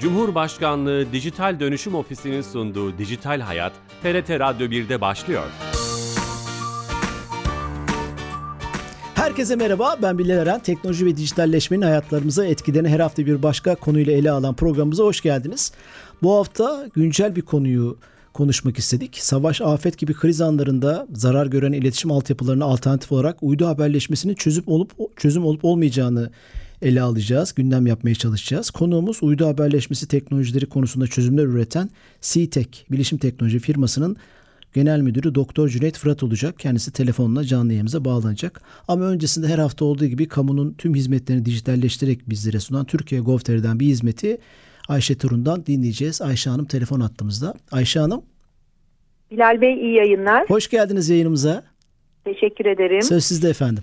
Cumhurbaşkanlığı 0.00 1.12
Dijital 1.12 1.60
Dönüşüm 1.60 1.94
Ofisi'nin 1.94 2.42
sunduğu 2.42 2.98
Dijital 2.98 3.40
Hayat, 3.40 3.72
TRT 4.02 4.30
Radyo 4.30 4.66
1'de 4.66 5.00
başlıyor. 5.00 5.42
Herkese 9.14 9.56
merhaba, 9.56 9.96
ben 10.02 10.18
Bilal 10.18 10.38
Eren. 10.38 10.60
Teknoloji 10.60 11.06
ve 11.06 11.16
dijitalleşmenin 11.16 11.82
hayatlarımıza 11.82 12.46
etkilerini 12.46 12.88
her 12.88 13.00
hafta 13.00 13.26
bir 13.26 13.42
başka 13.42 13.74
konuyla 13.74 14.12
ele 14.12 14.30
alan 14.30 14.54
programımıza 14.54 15.04
hoş 15.04 15.20
geldiniz. 15.20 15.72
Bu 16.22 16.34
hafta 16.34 16.88
güncel 16.94 17.36
bir 17.36 17.42
konuyu 17.42 17.98
konuşmak 18.32 18.78
istedik. 18.78 19.18
Savaş, 19.18 19.60
afet 19.60 19.98
gibi 19.98 20.14
kriz 20.14 20.40
anlarında 20.40 21.06
zarar 21.12 21.46
gören 21.46 21.72
iletişim 21.72 22.12
altyapılarına 22.12 22.64
alternatif 22.64 23.12
olarak 23.12 23.36
uydu 23.42 23.66
haberleşmesinin 23.66 24.34
çözüm 24.34 24.64
olup 24.66 25.16
çözüm 25.16 25.44
olup 25.44 25.64
olmayacağını 25.64 26.30
ele 26.82 27.02
alacağız, 27.02 27.54
gündem 27.54 27.86
yapmaya 27.86 28.14
çalışacağız. 28.14 28.70
Konuğumuz 28.70 29.22
uydu 29.22 29.46
haberleşmesi 29.46 30.08
teknolojileri 30.08 30.66
konusunda 30.66 31.06
çözümler 31.06 31.44
üreten 31.44 31.90
CTEK, 32.20 32.86
bilişim 32.90 33.18
teknoloji 33.18 33.58
firmasının 33.58 34.16
Genel 34.74 35.00
Müdürü 35.00 35.34
Doktor 35.34 35.68
Cüneyt 35.68 35.98
Fırat 35.98 36.22
olacak. 36.22 36.58
Kendisi 36.58 36.92
telefonla 36.92 37.44
canlı 37.44 37.72
yayımıza 37.72 38.04
bağlanacak. 38.04 38.62
Ama 38.88 39.04
öncesinde 39.04 39.48
her 39.48 39.58
hafta 39.58 39.84
olduğu 39.84 40.06
gibi 40.06 40.28
kamunun 40.28 40.74
tüm 40.78 40.94
hizmetlerini 40.94 41.44
dijitalleştirerek 41.44 42.30
bizlere 42.30 42.60
sunan 42.60 42.84
Türkiye 42.84 43.20
Gov.tr'den 43.20 43.80
bir 43.80 43.86
hizmeti 43.86 44.38
Ayşe 44.88 45.18
Turun'dan 45.18 45.66
dinleyeceğiz. 45.66 46.22
Ayşe 46.22 46.50
Hanım 46.50 46.66
telefon 46.66 47.00
attığımızda. 47.00 47.54
Ayşe 47.72 48.00
Hanım. 48.00 48.22
Bilal 49.30 49.60
Bey 49.60 49.74
iyi 49.74 49.94
yayınlar. 49.94 50.50
Hoş 50.50 50.70
geldiniz 50.70 51.08
yayınımıza. 51.08 51.62
Teşekkür 52.24 52.66
ederim. 52.66 53.02
Söz 53.02 53.24
sizde 53.24 53.48
efendim. 53.48 53.82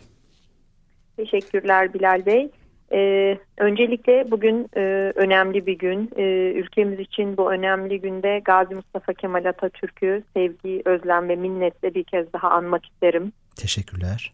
Teşekkürler 1.17 1.93
Bilal 1.93 2.25
Bey. 2.25 2.49
Ee, 2.93 3.37
öncelikle 3.57 4.31
bugün 4.31 4.67
e, 4.77 4.81
önemli 5.15 5.65
bir 5.65 5.77
gün. 5.77 6.09
E, 6.15 6.23
ülkemiz 6.55 6.99
için 6.99 7.37
bu 7.37 7.51
önemli 7.51 8.01
günde 8.01 8.41
Gazi 8.45 8.75
Mustafa 8.75 9.13
Kemal 9.13 9.45
Atatürk'ü 9.45 10.23
sevgi, 10.33 10.81
özlem 10.85 11.29
ve 11.29 11.35
minnetle 11.35 11.93
bir 11.93 12.03
kez 12.03 12.33
daha 12.33 12.49
anmak 12.49 12.85
isterim. 12.85 13.31
Teşekkürler. 13.55 14.33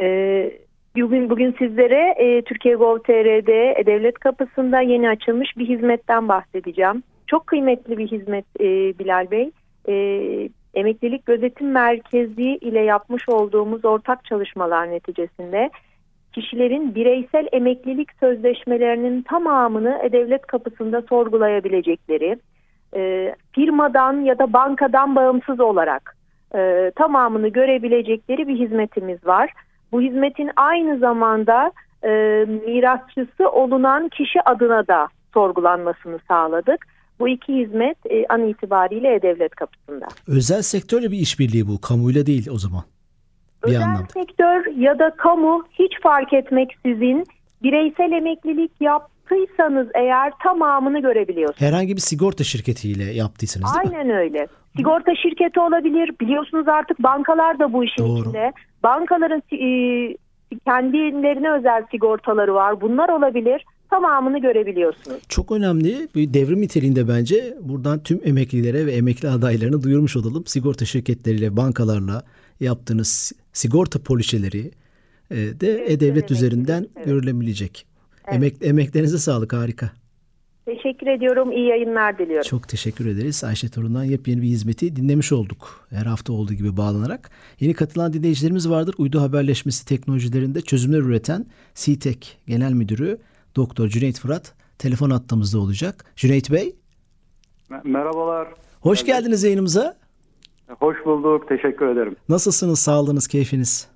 Ee, 0.00 0.52
bugün 0.96 1.30
bugün 1.30 1.56
sizlere 1.58 2.14
e, 2.18 2.42
Türkiye 2.42 2.74
Gov.tr'de 2.74 3.74
e, 3.78 3.86
devlet 3.86 4.18
kapısında 4.18 4.80
yeni 4.80 5.08
açılmış 5.08 5.56
bir 5.56 5.68
hizmetten 5.68 6.28
bahsedeceğim. 6.28 7.02
Çok 7.26 7.46
kıymetli 7.46 7.98
bir 7.98 8.06
hizmet 8.06 8.44
e, 8.60 8.64
Bilal 8.98 9.30
Bey. 9.30 9.50
E, 9.88 9.94
Emeklilik 10.74 11.26
Gözetim 11.26 11.70
Merkezi 11.70 12.42
ile 12.42 12.80
yapmış 12.80 13.28
olduğumuz 13.28 13.84
ortak 13.84 14.24
çalışmalar 14.24 14.90
neticesinde 14.90 15.70
kişilerin 16.32 16.94
bireysel 16.94 17.46
emeklilik 17.52 18.08
sözleşmelerinin 18.20 19.22
tamamını 19.22 20.08
devlet 20.12 20.46
kapısında 20.46 21.02
sorgulayabilecekleri, 21.08 22.36
e, 22.96 23.34
firmadan 23.52 24.20
ya 24.20 24.38
da 24.38 24.52
bankadan 24.52 25.16
bağımsız 25.16 25.60
olarak 25.60 26.16
e, 26.54 26.92
tamamını 26.96 27.48
görebilecekleri 27.48 28.48
bir 28.48 28.58
hizmetimiz 28.58 29.26
var. 29.26 29.52
Bu 29.92 30.00
hizmetin 30.00 30.50
aynı 30.56 30.98
zamanda 30.98 31.72
e, 32.04 32.10
mirasçısı 32.66 33.50
olunan 33.52 34.08
kişi 34.08 34.42
adına 34.42 34.86
da 34.88 35.08
sorgulanmasını 35.34 36.18
sağladık. 36.28 36.86
Bu 37.20 37.28
iki 37.28 37.54
hizmet 37.54 37.96
e, 38.10 38.26
an 38.28 38.48
itibariyle 38.48 39.14
E-Devlet 39.14 39.54
kapısında. 39.54 40.06
Özel 40.28 40.62
sektörle 40.62 41.10
bir 41.10 41.18
işbirliği 41.18 41.68
bu, 41.68 41.80
kamuyla 41.80 42.26
değil 42.26 42.48
o 42.50 42.58
zaman. 42.58 42.82
Bir 43.64 43.68
Özel 43.68 43.82
anlamda. 43.84 44.06
sektör 44.14 44.66
ya 44.76 44.98
da 44.98 45.10
kamu 45.16 45.64
hiç 45.72 45.92
fark 46.02 46.32
etmeksizin 46.32 47.24
bireysel 47.62 48.12
emeklilik 48.12 48.70
yaptıysanız 48.80 49.88
eğer 49.94 50.32
tamamını 50.42 51.00
görebiliyorsunuz. 51.02 51.60
Herhangi 51.60 51.96
bir 51.96 52.00
sigorta 52.00 52.44
şirketiyle 52.44 53.04
yaptıysanız 53.04 53.74
değil 53.74 53.92
Aynen 53.94 54.06
mi? 54.06 54.16
öyle. 54.16 54.46
Sigorta 54.76 55.12
şirketi 55.22 55.60
olabilir. 55.60 56.10
Biliyorsunuz 56.20 56.68
artık 56.68 57.02
bankalar 57.02 57.58
da 57.58 57.72
bu 57.72 57.84
işin 57.84 58.04
Doğru. 58.04 58.20
içinde. 58.20 58.52
Bankaların 58.82 59.42
e, 59.52 59.68
kendilerine 60.66 61.52
özel 61.52 61.84
sigortaları 61.90 62.54
var. 62.54 62.80
Bunlar 62.80 63.08
olabilir 63.08 63.64
tamamını 63.90 64.38
görebiliyorsunuz. 64.40 65.18
Çok 65.28 65.52
önemli 65.52 66.08
bir 66.14 66.34
devrim 66.34 66.60
niteliğinde 66.60 67.08
bence 67.08 67.54
buradan 67.60 68.02
tüm 68.02 68.20
emeklilere 68.24 68.86
ve 68.86 68.92
emekli 68.92 69.28
adaylarını 69.28 69.82
duyurmuş 69.82 70.16
olalım. 70.16 70.46
Sigorta 70.46 70.84
şirketleriyle, 70.84 71.56
bankalarla 71.56 72.22
yaptığınız 72.60 73.32
sigorta 73.52 74.02
poliçeleri 74.02 74.70
e, 75.30 75.36
de 75.36 75.84
E-Devlet 75.92 76.30
üzerinden 76.30 76.86
evet. 76.96 77.06
görülebilecek. 77.06 77.86
Evet. 78.24 78.34
Emek, 78.34 78.56
emeklerinize 78.62 79.18
sağlık 79.18 79.52
harika. 79.52 79.90
Teşekkür 80.64 81.06
ediyorum. 81.06 81.52
İyi 81.52 81.68
yayınlar 81.68 82.18
diliyorum. 82.18 82.48
Çok 82.48 82.68
teşekkür 82.68 83.06
ederiz. 83.06 83.44
Ayşe 83.44 83.68
Torun'dan 83.68 84.04
yepyeni 84.04 84.42
bir 84.42 84.46
hizmeti 84.46 84.96
dinlemiş 84.96 85.32
olduk. 85.32 85.86
Her 85.90 86.06
hafta 86.06 86.32
olduğu 86.32 86.54
gibi 86.54 86.76
bağlanarak. 86.76 87.30
Yeni 87.60 87.74
katılan 87.74 88.12
dinleyicilerimiz 88.12 88.70
vardır. 88.70 88.94
Uydu 88.98 89.20
haberleşmesi 89.20 89.86
teknolojilerinde 89.86 90.60
çözümler 90.60 90.98
üreten 90.98 91.46
CTEK 91.74 92.38
Genel 92.46 92.72
Müdürü 92.72 93.18
Doktor 93.56 93.88
Cüneyt 93.88 94.20
Fırat 94.20 94.54
telefon 94.78 95.10
attığımızda 95.10 95.58
olacak. 95.58 96.04
Cüneyt 96.16 96.50
Bey. 96.50 96.76
Merhabalar. 97.84 98.48
Hoş 98.80 99.04
geldiniz 99.04 99.42
yayınımıza. 99.42 99.96
Hoş 100.78 100.96
bulduk. 101.04 101.48
Teşekkür 101.48 101.86
ederim. 101.86 102.16
Nasılsınız? 102.28 102.78
Sağlığınız, 102.78 103.28
keyfiniz? 103.28 103.90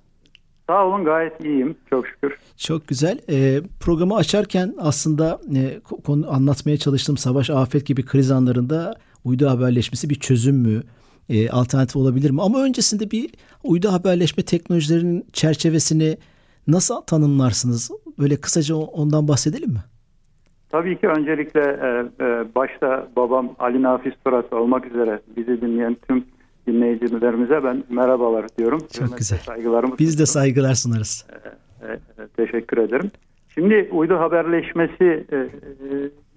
Sağ 0.67 0.85
olun 0.85 1.05
gayet 1.05 1.45
iyiyim. 1.45 1.75
Çok 1.89 2.07
şükür. 2.07 2.37
Çok 2.57 2.87
güzel. 2.87 3.19
E, 3.29 3.61
programı 3.81 4.15
açarken 4.15 4.73
aslında 4.79 5.39
e, 5.55 5.79
konu 6.05 6.33
anlatmaya 6.33 6.77
çalıştığım 6.77 7.17
savaş, 7.17 7.49
afet 7.49 7.85
gibi 7.85 8.05
kriz 8.05 8.31
anlarında 8.31 8.95
uydu 9.23 9.49
haberleşmesi 9.49 10.09
bir 10.09 10.15
çözüm 10.15 10.55
mü? 10.55 10.81
E, 11.29 11.49
alternatif 11.49 11.95
olabilir 11.95 12.31
mi? 12.31 12.41
Ama 12.41 12.63
öncesinde 12.63 13.11
bir 13.11 13.29
uydu 13.63 13.91
haberleşme 13.91 14.43
teknolojilerinin 14.43 15.25
çerçevesini 15.33 16.17
nasıl 16.67 17.01
tanımlarsınız? 17.01 17.91
Böyle 18.19 18.35
kısaca 18.35 18.75
ondan 18.75 19.27
bahsedelim 19.27 19.69
mi? 19.69 19.83
Tabii 20.69 20.99
ki 20.99 21.07
öncelikle 21.07 21.61
e, 21.61 22.23
e, 22.25 22.55
başta 22.55 23.07
babam 23.15 23.55
Ali 23.59 23.81
Nafiz 23.81 24.13
Turas 24.25 24.53
olmak 24.53 24.85
üzere 24.85 25.19
bizi 25.37 25.61
dinleyen 25.61 25.97
tüm 26.07 26.25
dinleyicilerimize 26.67 27.63
ben 27.63 27.83
merhabalar 27.89 28.57
diyorum. 28.57 28.79
Çok 28.79 28.95
Hürmetle 28.95 29.17
güzel. 29.17 29.39
Saygılarımı 29.39 29.95
Biz 29.99 30.19
de 30.19 30.25
saygılar 30.25 30.73
sunarız. 30.73 31.25
E, 31.81 31.87
e, 31.87 32.27
teşekkür 32.27 32.77
ederim. 32.77 33.11
Şimdi 33.49 33.89
uydu 33.91 34.15
haberleşmesi 34.15 35.25
e, 35.31 35.47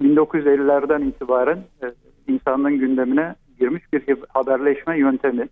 1950'lerden 0.03 1.03
itibaren 1.03 1.59
e, 1.83 1.87
insanlığın 2.28 2.78
gündemine 2.78 3.34
girmiş 3.59 3.93
bir 3.93 4.17
haberleşme 4.28 4.99
yöntemi, 4.99 5.49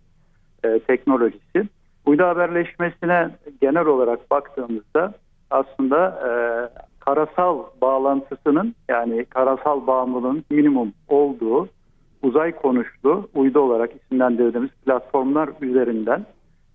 e, 0.63 0.79
teknolojisi. 0.79 1.69
Uydu 2.05 2.23
haberleşmesine 2.23 3.29
genel 3.61 3.85
olarak 3.85 4.31
baktığımızda 4.31 5.13
aslında 5.49 6.07
e, 6.07 6.31
karasal 6.99 7.63
bağlantısının 7.81 8.75
yani 8.89 9.25
karasal 9.25 9.87
bağımlılığın 9.87 10.43
minimum 10.49 10.93
olduğu 11.07 11.69
uzay 12.23 12.51
konuşlu 12.51 13.29
uydu 13.35 13.59
olarak 13.59 13.91
isimlendirdiğimiz 13.95 14.71
platformlar 14.85 15.49
üzerinden 15.61 16.25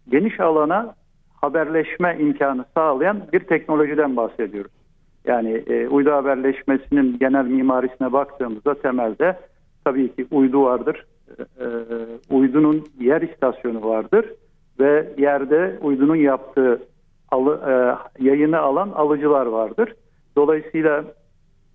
geniş 0.08 0.40
alana 0.40 0.94
haberleşme 1.40 2.16
imkanı 2.20 2.64
sağlayan 2.74 3.22
bir 3.32 3.40
teknolojiden 3.40 4.16
bahsediyoruz. 4.16 4.72
Yani 5.24 5.62
e, 5.66 5.88
uydu 5.88 6.12
haberleşmesinin 6.12 7.18
genel 7.18 7.44
mimarisine 7.44 8.12
baktığımızda 8.12 8.74
temelde 8.74 9.38
tabii 9.84 10.14
ki 10.14 10.26
uydu 10.30 10.64
vardır. 10.64 11.06
E, 11.38 11.64
e, 11.64 11.68
uydunun 12.30 12.84
yer 13.00 13.22
istasyonu 13.22 13.88
vardır 13.88 14.26
ve 14.80 15.14
yerde 15.18 15.78
uydunun 15.82 16.16
yaptığı 16.16 16.82
alı, 17.30 17.60
e, 17.66 17.72
yayını 18.24 18.58
alan 18.58 18.88
alıcılar 18.88 19.46
vardır. 19.46 19.94
Dolayısıyla 20.36 21.04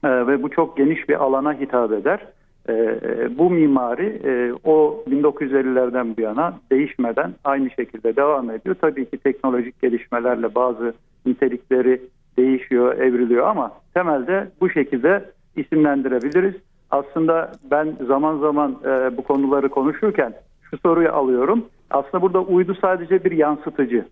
e, 0.04 0.10
ve 0.28 0.44
bu 0.44 0.50
çok 0.50 0.78
geniş 0.78 1.10
bir 1.10 1.24
alana 1.24 1.54
hitap 1.54 1.92
eder. 1.92 2.28
E, 2.70 3.00
bu 3.38 3.50
mimari 3.50 4.22
e, 4.26 4.54
o 4.64 5.04
1950'lerden 5.10 6.18
bu 6.18 6.22
yana 6.22 6.60
değişmeden 6.72 7.34
aynı 7.44 7.70
şekilde 7.70 8.16
devam 8.16 8.52
ediyor. 8.52 8.76
Tabii 8.82 9.10
ki 9.10 9.18
teknolojik 9.18 9.82
gelişmelerle 9.82 10.56
bazı 10.56 10.94
nitelikleri 11.26 12.02
değişiyor, 12.38 12.98
evriliyor 12.98 13.48
ama 13.48 13.72
temelde 13.94 14.52
bu 14.62 14.70
şekilde 14.70 15.32
isimlendirebiliriz. 15.56 16.56
Aslında 16.92 17.52
ben 17.72 17.98
zaman 18.08 18.40
zaman 18.40 18.78
e, 18.86 19.18
bu 19.18 19.24
konuları 19.24 19.70
konuşurken 19.70 20.34
şu 20.70 20.78
soruyu 20.78 21.12
alıyorum. 21.12 21.66
Aslında 21.90 22.22
burada 22.22 22.42
uydu 22.42 22.78
sadece 22.82 23.24
bir 23.24 23.32
yansıtıcı. 23.32 24.06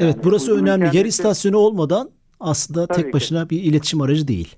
Evet 0.00 0.14
yani 0.14 0.24
burası 0.24 0.52
önemli. 0.52 0.80
Kendisi, 0.80 0.96
Yer 0.96 1.04
istasyonu 1.04 1.56
olmadan 1.56 2.10
aslında 2.40 2.86
tek 2.86 3.14
başına 3.14 3.42
ki. 3.42 3.50
bir 3.50 3.62
iletişim 3.62 4.00
aracı 4.00 4.28
değil. 4.28 4.56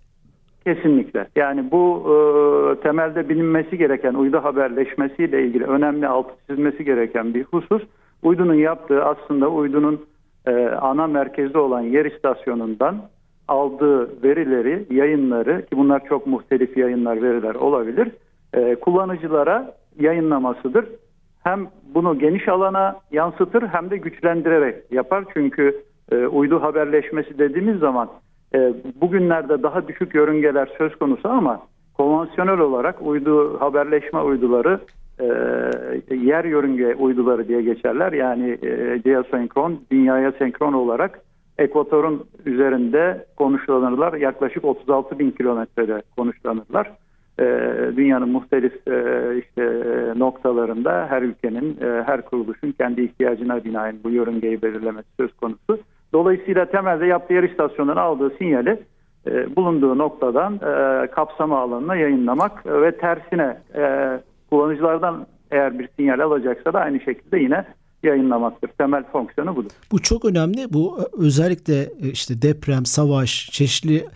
Kesinlikle. 0.64 1.26
Yani 1.36 1.70
bu 1.70 2.06
e, 2.06 2.80
temelde 2.80 3.28
bilinmesi 3.28 3.78
gereken 3.78 4.14
uydu 4.14 4.38
haberleşmesiyle 4.44 5.44
ilgili 5.44 5.64
önemli 5.64 6.08
altı 6.08 6.30
çizilmesi 6.46 6.84
gereken 6.84 7.34
bir 7.34 7.44
husus. 7.44 7.82
Uydunun 8.22 8.54
yaptığı 8.54 9.04
aslında 9.04 9.48
uydunun 9.48 10.06
e, 10.46 10.66
ana 10.66 11.06
merkezde 11.06 11.58
olan 11.58 11.80
yer 11.80 12.04
istasyonundan 12.04 12.96
aldığı 13.48 14.22
verileri, 14.22 14.86
yayınları 14.90 15.66
ki 15.66 15.76
bunlar 15.76 16.04
çok 16.08 16.26
muhtelif 16.26 16.76
yayınlar, 16.76 17.22
veriler 17.22 17.54
olabilir, 17.54 18.08
e, 18.54 18.74
kullanıcılara 18.74 19.74
yayınlamasıdır. 20.00 20.84
Hem 21.42 21.66
bunu 21.94 22.18
geniş 22.18 22.48
alana 22.48 22.96
yansıtır 23.10 23.62
hem 23.62 23.90
de 23.90 23.96
güçlendirerek 23.96 24.92
yapar. 24.92 25.24
Çünkü 25.34 25.82
e, 26.12 26.16
uydu 26.26 26.62
haberleşmesi 26.62 27.38
dediğimiz 27.38 27.78
zaman 27.78 28.08
e, 28.54 28.74
bugünlerde 29.00 29.62
daha 29.62 29.88
düşük 29.88 30.14
yörüngeler 30.14 30.68
söz 30.78 30.96
konusu 30.96 31.28
ama 31.28 31.60
konvansiyonel 31.94 32.58
olarak 32.58 33.02
uydu 33.02 33.60
haberleşme 33.60 34.20
uyduları 34.20 34.80
e, 35.20 35.26
yer 36.14 36.44
yörünge 36.44 36.94
uyduları 36.94 37.48
diye 37.48 37.62
geçerler. 37.62 38.12
Yani 38.12 38.58
e, 38.62 38.98
geosenkron, 39.04 39.80
dünyaya 39.90 40.32
senkron 40.32 40.72
olarak 40.72 41.20
ekvatorun 41.58 42.24
üzerinde 42.46 43.26
konuşlanırlar. 43.36 44.12
Yaklaşık 44.12 44.64
36 44.64 45.18
bin 45.18 45.30
kilometrede 45.30 46.02
konuşlanırlar. 46.16 46.92
E, 47.40 47.44
dünyanın 47.96 48.28
muhtelif 48.28 48.88
e, 48.88 49.38
işte 49.38 49.84
noktalarında 50.16 51.06
her 51.10 51.22
ülkenin, 51.22 51.76
e, 51.80 52.02
her 52.06 52.22
kuruluşun 52.24 52.72
kendi 52.72 53.02
ihtiyacına 53.02 53.64
binaen 53.64 53.96
bu 54.04 54.10
yörüngeyi 54.10 54.62
belirlemesi 54.62 55.08
söz 55.20 55.32
konusu. 55.36 55.78
Dolayısıyla 56.12 56.66
temelde 56.66 57.06
yaptığı 57.06 57.34
yer 57.34 57.42
istasyonundan 57.42 57.96
aldığı 57.96 58.36
sinyali 58.38 58.82
e, 59.26 59.56
bulunduğu 59.56 59.98
noktadan 59.98 60.54
e, 60.54 61.06
kapsama 61.06 61.60
alanına 61.60 61.96
yayınlamak 61.96 62.66
ve 62.66 62.96
tersine 62.96 63.60
e, 63.74 63.84
kullanıcılardan 64.50 65.26
eğer 65.50 65.78
bir 65.78 65.88
sinyal 65.96 66.20
alacaksa 66.20 66.72
da 66.72 66.80
aynı 66.80 67.00
şekilde 67.00 67.38
yine 67.38 67.64
yayınlamaktır. 68.02 68.68
Temel 68.68 69.04
fonksiyonu 69.12 69.56
budur. 69.56 69.70
Bu 69.92 69.98
çok 70.02 70.24
önemli. 70.24 70.72
Bu 70.72 70.98
özellikle 71.18 71.82
e, 71.82 72.08
işte 72.12 72.42
deprem, 72.42 72.86
savaş, 72.86 73.50
çeşitli 73.52 74.06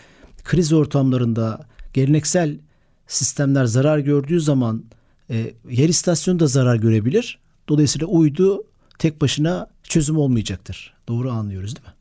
kriz 0.44 0.73
ortamlarında 0.73 1.61
geleneksel 1.93 2.58
sistemler 3.06 3.64
zarar 3.64 3.99
gördüğü 3.99 4.40
zaman 4.40 4.82
e, 5.31 5.35
yer 5.70 5.88
istasyonu 5.88 6.40
da 6.40 6.47
zarar 6.47 6.76
görebilir. 6.76 7.38
Dolayısıyla 7.69 8.06
uydu 8.06 8.64
tek 8.99 9.20
başına 9.20 9.67
çözüm 9.88 10.19
olmayacaktır. 10.19 10.94
Doğru 11.08 11.31
anlıyoruz 11.31 11.76
değil 11.76 11.86
mi? 11.86 11.94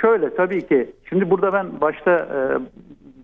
Şöyle 0.00 0.34
tabii 0.34 0.66
ki. 0.66 0.90
Şimdi 1.08 1.30
burada 1.30 1.52
ben 1.52 1.80
başta 1.80 2.10
e, 2.10 2.38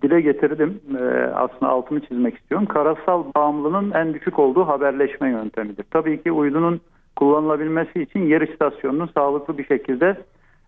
dile 0.03 0.21
getirdim. 0.21 0.81
E, 0.99 1.03
aslında 1.35 1.73
altını 1.73 2.01
çizmek 2.01 2.37
istiyorum. 2.37 2.67
Karasal 2.67 3.25
bağımlılığın 3.37 3.91
en 3.91 4.15
düşük 4.15 4.39
olduğu 4.39 4.69
haberleşme 4.69 5.31
yöntemidir. 5.31 5.85
Tabii 5.91 6.23
ki 6.23 6.33
uydunun 6.33 6.81
kullanılabilmesi 7.17 8.03
için 8.03 8.21
yer 8.21 8.41
istasyonunun 8.41 9.11
sağlıklı 9.15 9.59
bir 9.59 9.67
şekilde 9.67 10.17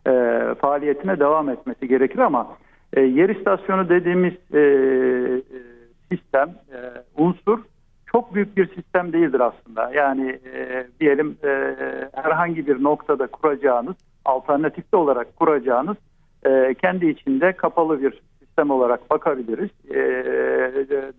e, 0.07 0.13
faaliyetine 0.61 1.21
devam 1.21 1.49
etmesi 1.49 1.89
gerekir 1.89 2.19
ama 2.19 2.57
e, 2.93 3.01
yer 3.01 3.29
istasyonu 3.29 3.89
dediğimiz 3.89 4.35
e, 4.55 4.63
sistem, 6.13 6.49
e, 6.49 6.79
unsur 7.17 7.59
çok 8.13 8.35
büyük 8.35 8.57
bir 8.57 8.75
sistem 8.75 9.13
değildir 9.13 9.41
aslında. 9.41 9.91
Yani 9.95 10.39
e, 10.55 10.87
diyelim 11.01 11.37
e, 11.45 11.77
herhangi 12.15 12.67
bir 12.67 12.83
noktada 12.83 13.27
kuracağınız, 13.27 13.97
alternatifli 14.25 14.97
olarak 14.97 15.37
kuracağınız 15.37 15.97
e, 16.47 16.75
kendi 16.75 17.07
içinde 17.07 17.53
kapalı 17.53 18.03
bir 18.03 18.23
sistem 18.39 18.71
olarak 18.71 19.11
bakabiliriz. 19.11 19.71
E, 19.91 20.01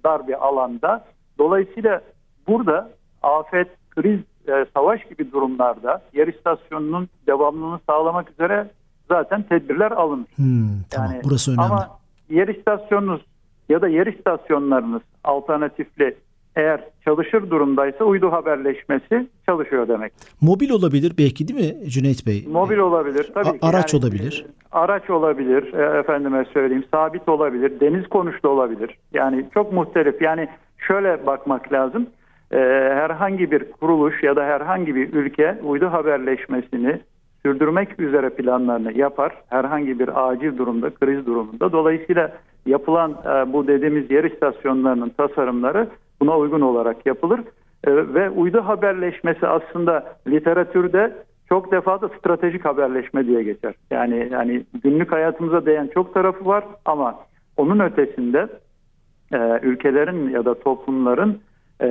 dar 0.03 0.27
bir 0.27 0.47
alanda. 0.47 1.05
Dolayısıyla 1.37 2.01
burada 2.47 2.89
afet, 3.23 3.67
kriz, 3.89 4.19
e, 4.47 4.65
savaş 4.73 5.03
gibi 5.03 5.31
durumlarda 5.31 6.01
yer 6.13 6.27
istasyonunun 6.27 7.09
devamlılığını 7.27 7.79
sağlamak 7.87 8.31
üzere 8.31 8.67
zaten 9.09 9.43
tedbirler 9.43 9.91
alınır. 9.91 10.27
Hmm, 10.35 10.69
tamam, 10.89 11.11
yani, 11.11 11.21
burası 11.23 11.51
önemli. 11.51 11.65
Ama 11.65 11.89
yer 12.29 12.47
istasyonunuz 12.47 13.21
ya 13.69 13.81
da 13.81 13.87
yer 13.87 14.07
istasyonlarınız 14.07 15.01
alternatifli 15.23 16.17
eğer 16.55 16.81
çalışır 17.05 17.49
durumdaysa 17.49 18.03
uydu 18.03 18.31
haberleşmesi 18.31 19.27
çalışıyor 19.45 19.87
demek. 19.87 20.13
Mobil 20.41 20.69
olabilir 20.69 21.13
belki 21.17 21.47
değil 21.47 21.59
mi 21.59 21.89
Cüneyt 21.89 22.27
Bey? 22.27 22.45
Mobil 22.51 22.77
olabilir 22.77 23.31
tabii 23.33 23.49
A- 23.49 23.51
ki. 23.51 23.59
Araç 23.61 23.93
yani, 23.93 24.03
olabilir. 24.03 24.45
E, 24.47 24.77
araç 24.77 25.09
olabilir 25.09 25.73
e, 25.73 25.99
efendime 25.99 26.45
söyleyeyim 26.53 26.85
sabit 26.93 27.29
olabilir 27.29 27.79
deniz 27.79 28.07
konuşlu 28.07 28.49
olabilir. 28.49 28.97
Yani 29.13 29.45
çok 29.53 29.73
muhtelif 29.73 30.21
yani 30.21 30.47
şöyle 30.77 31.25
bakmak 31.25 31.73
lazım. 31.73 32.07
Ee, 32.53 32.57
herhangi 32.93 33.51
bir 33.51 33.71
kuruluş 33.71 34.23
ya 34.23 34.35
da 34.35 34.43
herhangi 34.43 34.95
bir 34.95 35.13
ülke 35.13 35.57
uydu 35.63 35.85
haberleşmesini 35.85 37.01
sürdürmek 37.45 37.99
üzere 37.99 38.29
planlarını 38.29 38.97
yapar. 38.97 39.41
Herhangi 39.49 39.99
bir 39.99 40.29
acil 40.29 40.57
durumda, 40.57 40.89
kriz 40.89 41.25
durumunda. 41.25 41.71
Dolayısıyla 41.71 42.31
yapılan 42.65 43.11
e, 43.11 43.53
bu 43.53 43.67
dediğimiz 43.67 44.11
yer 44.11 44.23
istasyonlarının 44.23 45.09
tasarımları 45.09 45.87
buna 46.21 46.37
uygun 46.37 46.61
olarak 46.61 47.05
yapılır. 47.05 47.39
E, 47.83 47.91
ve 48.13 48.29
uydu 48.29 48.61
haberleşmesi 48.61 49.47
aslında 49.47 50.15
literatürde 50.27 51.15
çok 51.49 51.71
defa 51.71 52.01
da 52.01 52.09
stratejik 52.09 52.65
haberleşme 52.65 53.27
diye 53.27 53.43
geçer. 53.43 53.73
Yani 53.91 54.27
yani 54.31 54.65
günlük 54.83 55.11
hayatımıza 55.11 55.65
değen 55.65 55.89
çok 55.93 56.13
tarafı 56.13 56.45
var 56.45 56.63
ama 56.85 57.19
onun 57.57 57.79
ötesinde 57.79 58.47
e, 59.33 59.59
ülkelerin 59.61 60.29
ya 60.29 60.45
da 60.45 60.59
toplumların 60.59 61.39
e, 61.81 61.87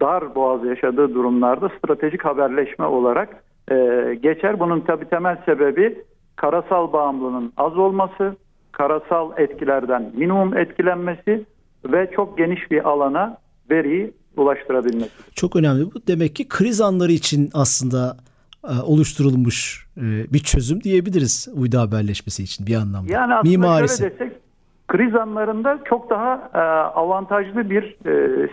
dar 0.00 0.34
boğaz 0.34 0.64
yaşadığı 0.64 1.14
durumlarda 1.14 1.68
stratejik 1.68 2.24
haberleşme 2.24 2.86
olarak 2.86 3.44
e, 3.70 3.74
geçer. 4.22 4.60
Bunun 4.60 4.80
tabi 4.80 5.04
temel 5.04 5.36
sebebi 5.46 6.02
karasal 6.36 6.92
bağımlılığının 6.92 7.52
az 7.56 7.78
olması, 7.78 8.36
karasal 8.72 9.32
etkilerden 9.36 10.12
minimum 10.16 10.56
etkilenmesi 10.56 11.44
ve 11.84 12.10
çok 12.10 12.38
geniş 12.38 12.70
bir 12.70 12.88
alana 12.88 13.41
veriyi 13.72 14.12
ulaştırabilmek. 14.36 15.10
Çok 15.34 15.56
önemli. 15.56 15.84
Bu 15.94 16.06
demek 16.06 16.36
ki 16.36 16.48
kriz 16.48 16.80
anları 16.80 17.12
için 17.12 17.50
aslında 17.54 18.16
e, 18.64 18.72
oluşturulmuş 18.82 19.86
e, 19.96 20.32
bir 20.32 20.38
çözüm 20.38 20.80
diyebiliriz 20.80 21.48
uydu 21.54 21.78
haberleşmesi 21.78 22.42
için 22.42 22.66
bir 22.66 22.74
anlamda. 22.74 23.12
Yani 23.12 23.34
aslında 23.34 23.50
Mimarisi. 23.50 23.98
şöyle 23.98 24.18
desek 24.18 24.32
kriz 24.88 25.14
anlarında 25.14 25.78
çok 25.84 26.10
daha 26.10 26.50
e, 26.54 26.58
avantajlı 26.98 27.70
bir 27.70 27.96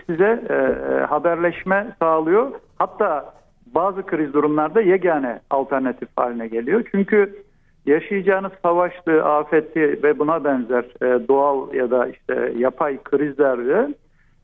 size 0.06 0.42
haberleşme 1.08 1.96
sağlıyor. 1.98 2.50
Hatta 2.78 3.34
bazı 3.74 4.06
kriz 4.06 4.32
durumlarda 4.32 4.80
yegane 4.80 5.40
alternatif 5.50 6.08
haline 6.16 6.48
geliyor. 6.48 6.84
Çünkü 6.90 7.42
yaşayacağınız 7.86 8.52
savaşlı, 8.62 9.24
afetli 9.24 10.02
ve 10.02 10.18
buna 10.18 10.44
benzer 10.44 10.84
doğal 11.28 11.74
ya 11.74 11.90
da 11.90 12.08
işte 12.08 12.52
yapay 12.58 12.98
krizlerde 13.02 13.94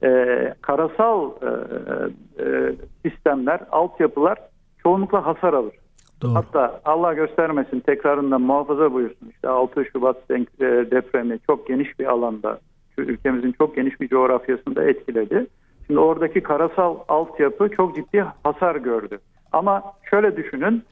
e, 0.02 0.54
karasal 0.60 1.30
e, 1.30 1.48
e, 2.42 2.72
sistemler, 3.02 3.60
altyapılar 3.72 4.38
çoğunlukla 4.82 5.26
hasar 5.26 5.52
alır. 5.52 5.74
Doğru. 6.22 6.34
Hatta 6.34 6.80
Allah 6.84 7.14
göstermesin 7.14 7.80
tekrarından 7.80 8.40
muhafaza 8.40 8.92
buyursun. 8.92 9.28
İşte 9.30 9.48
6 9.48 9.84
Şubat 9.84 10.16
e, 10.30 10.40
depremi 10.90 11.38
çok 11.46 11.68
geniş 11.68 11.98
bir 11.98 12.06
alanda, 12.06 12.58
ülkemizin 12.98 13.52
çok 13.52 13.76
geniş 13.76 14.00
bir 14.00 14.08
coğrafyasında 14.08 14.84
etkiledi. 14.84 15.46
Şimdi 15.86 16.00
oradaki 16.00 16.42
karasal 16.42 16.96
altyapı 17.08 17.68
çok 17.68 17.96
ciddi 17.96 18.24
hasar 18.44 18.76
gördü. 18.76 19.18
Ama 19.52 19.82
şöyle 20.10 20.36
düşünün, 20.36 20.82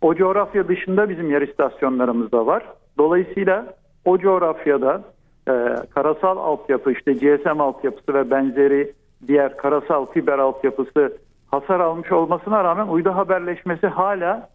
o 0.00 0.14
coğrafya 0.14 0.68
dışında 0.68 1.08
bizim 1.08 1.30
yer 1.30 1.42
istasyonlarımız 1.42 2.32
da 2.32 2.46
var. 2.46 2.64
Dolayısıyla 2.98 3.74
o 4.04 4.18
coğrafyada 4.18 5.02
e, 5.48 5.52
karasal 5.94 6.36
altyapı 6.36 6.92
işte 6.92 7.12
GSM 7.12 7.60
altyapısı 7.60 8.14
ve 8.14 8.30
benzeri 8.30 8.92
diğer 9.28 9.56
karasal 9.56 10.06
fiber 10.06 10.38
altyapısı 10.38 11.18
hasar 11.50 11.80
almış 11.80 12.12
olmasına 12.12 12.64
rağmen 12.64 12.86
uydu 12.86 13.10
haberleşmesi 13.10 13.86
hala 13.86 14.48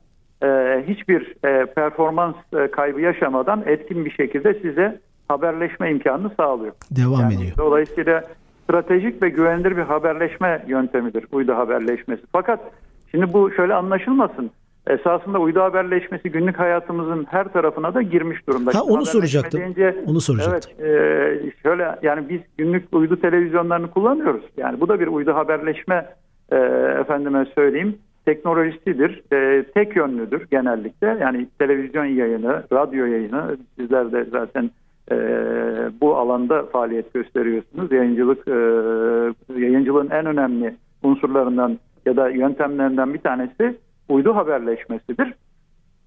e, 0.43 0.47
hiçbir 0.87 1.35
e, 1.45 1.65
performans 1.65 2.35
e, 2.53 2.71
kaybı 2.71 3.01
yaşamadan 3.01 3.63
etkin 3.65 4.05
bir 4.05 4.11
şekilde 4.11 4.53
size 4.53 4.99
haberleşme 5.27 5.91
imkanını 5.91 6.31
sağlıyor. 6.37 6.73
Devam 6.91 7.21
yani, 7.21 7.35
ediyor. 7.35 7.51
Dolayısıyla 7.57 8.23
stratejik 8.63 9.21
ve 9.21 9.29
güvenilir 9.29 9.77
bir 9.77 9.81
haberleşme 9.81 10.65
yöntemidir 10.67 11.25
uydu 11.31 11.53
haberleşmesi. 11.55 12.23
Fakat 12.31 12.59
şimdi 13.11 13.33
bu 13.33 13.51
şöyle 13.51 13.73
anlaşılmasın 13.73 14.51
esasında 14.89 15.39
uydu 15.39 15.59
haberleşmesi 15.59 16.29
günlük 16.31 16.59
hayatımızın 16.59 17.27
her 17.29 17.47
tarafına 17.53 17.93
da 17.93 18.01
girmiş 18.01 18.47
durumda. 18.47 18.71
Ha 18.73 18.83
onu 18.83 19.05
soracaktım. 19.05 19.59
Deyince, 19.61 19.95
onu 20.07 20.21
soracaktım. 20.21 20.71
Evet, 20.79 21.45
e, 21.45 21.51
şöyle 21.63 21.99
yani 22.01 22.29
biz 22.29 22.41
günlük 22.57 22.95
uydu 22.95 23.21
televizyonlarını 23.21 23.91
kullanıyoruz. 23.91 24.43
Yani 24.57 24.79
bu 24.79 24.89
da 24.89 24.99
bir 24.99 25.07
uydu 25.07 25.33
haberleşme 25.33 26.05
e, 26.51 26.55
efendime 26.99 27.45
söyleyeyim 27.55 27.95
teknolojisidir. 28.25 29.23
E, 29.33 29.63
tek 29.63 29.95
yönlüdür 29.95 30.47
genellikle. 30.51 31.17
Yani 31.21 31.47
televizyon 31.59 32.05
yayını, 32.05 32.63
radyo 32.73 33.05
yayını 33.05 33.57
sizler 33.79 34.11
de 34.11 34.25
zaten 34.31 34.71
e, 35.11 35.15
bu 36.01 36.17
alanda 36.17 36.65
faaliyet 36.65 37.13
gösteriyorsunuz. 37.13 37.91
Yayıncılık 37.91 38.47
e, 38.47 38.51
yayıncılığın 39.61 40.09
en 40.09 40.25
önemli 40.25 40.75
unsurlarından 41.03 41.79
ya 42.05 42.15
da 42.15 42.29
yöntemlerinden 42.29 43.13
bir 43.13 43.19
tanesi 43.19 43.75
uydu 44.09 44.35
haberleşmesidir. 44.35 45.33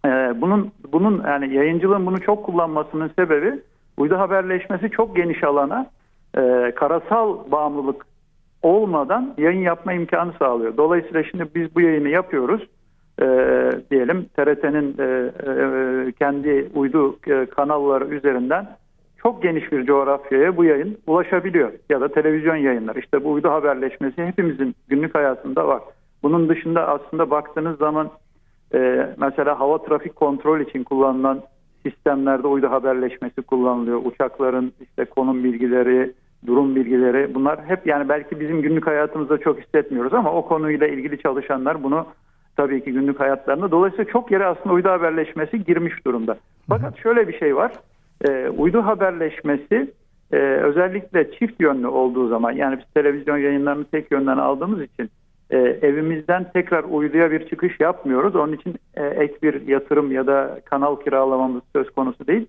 Ee, 0.06 0.08
bunun 0.40 0.72
bunun 0.92 1.24
yani 1.26 1.54
yayıncılığın 1.54 2.06
bunu 2.06 2.20
çok 2.20 2.46
kullanmasının 2.46 3.10
sebebi 3.18 3.60
uydu 3.96 4.18
haberleşmesi 4.18 4.90
çok 4.90 5.16
geniş 5.16 5.44
alana 5.44 5.86
e, 6.36 6.72
karasal 6.76 7.50
bağımlılık 7.50 8.06
olmadan 8.62 9.34
yayın 9.38 9.60
yapma 9.60 9.92
imkanı 9.92 10.32
sağlıyor. 10.38 10.76
Dolayısıyla 10.76 11.24
şimdi 11.24 11.46
biz 11.54 11.74
bu 11.74 11.80
yayını 11.80 12.08
yapıyoruz. 12.08 12.62
E, 13.20 13.26
diyelim 13.90 14.24
TRT'nin 14.36 14.96
e, 14.98 15.32
e, 15.46 16.12
kendi 16.12 16.70
uydu 16.74 17.16
e, 17.26 17.46
kanalları 17.46 18.04
üzerinden 18.04 18.66
çok 19.22 19.42
geniş 19.42 19.72
bir 19.72 19.86
coğrafyaya 19.86 20.56
bu 20.56 20.64
yayın 20.64 20.98
ulaşabiliyor. 21.06 21.72
Ya 21.90 22.00
da 22.00 22.08
televizyon 22.08 22.56
yayınları. 22.56 22.98
İşte 22.98 23.24
bu 23.24 23.30
uydu 23.32 23.50
haberleşmesi 23.50 24.24
hepimizin 24.24 24.74
günlük 24.88 25.14
hayatında 25.14 25.68
var. 25.68 25.82
Bunun 26.22 26.48
dışında 26.48 26.88
aslında 26.88 27.30
baktığınız 27.30 27.78
zaman 27.78 28.10
e, 28.74 29.08
mesela 29.16 29.60
hava 29.60 29.82
trafik 29.82 30.16
kontrol 30.16 30.60
için 30.60 30.84
kullanılan 30.84 31.42
sistemlerde 31.86 32.46
uydu 32.46 32.70
haberleşmesi 32.70 33.42
kullanılıyor. 33.42 34.00
Uçakların 34.04 34.72
işte 34.80 35.04
konum 35.04 35.44
bilgileri, 35.44 36.12
durum 36.46 36.76
bilgileri 36.76 37.34
bunlar 37.34 37.64
hep 37.64 37.86
yani 37.86 38.08
belki 38.08 38.40
bizim 38.40 38.62
günlük 38.62 38.86
hayatımızda 38.86 39.38
çok 39.38 39.60
hissetmiyoruz 39.60 40.14
ama 40.14 40.32
o 40.32 40.48
konuyla 40.48 40.86
ilgili 40.86 41.18
çalışanlar 41.18 41.82
bunu 41.82 42.06
tabii 42.56 42.84
ki 42.84 42.92
günlük 42.92 43.20
hayatlarında. 43.20 43.70
Dolayısıyla 43.70 44.04
çok 44.04 44.30
yere 44.30 44.46
aslında 44.46 44.74
uydu 44.74 44.88
haberleşmesi 44.88 45.64
girmiş 45.64 46.06
durumda. 46.06 46.36
Fakat 46.68 46.98
şöyle 46.98 47.28
bir 47.28 47.38
şey 47.38 47.56
var. 47.56 47.72
E, 48.28 48.48
uydu 48.48 48.82
haberleşmesi 48.82 49.90
e, 50.32 50.36
özellikle 50.36 51.32
çift 51.32 51.60
yönlü 51.60 51.86
olduğu 51.86 52.28
zaman 52.28 52.52
yani 52.52 52.78
biz 52.78 52.94
televizyon 52.94 53.38
yayınlarını 53.38 53.84
tek 53.84 54.10
yönden 54.12 54.38
aldığımız 54.38 54.82
için 54.82 55.10
e, 55.52 55.56
evimizden 55.58 56.50
tekrar 56.52 56.84
uyduya 56.84 57.30
bir 57.30 57.48
çıkış 57.48 57.80
yapmıyoruz. 57.80 58.36
Onun 58.36 58.52
için 58.52 58.74
e, 58.94 59.06
ek 59.06 59.34
bir 59.42 59.66
yatırım 59.68 60.12
ya 60.12 60.26
da 60.26 60.60
kanal 60.64 60.96
kiralamamız 60.96 61.62
söz 61.76 61.90
konusu 61.90 62.26
değil. 62.26 62.46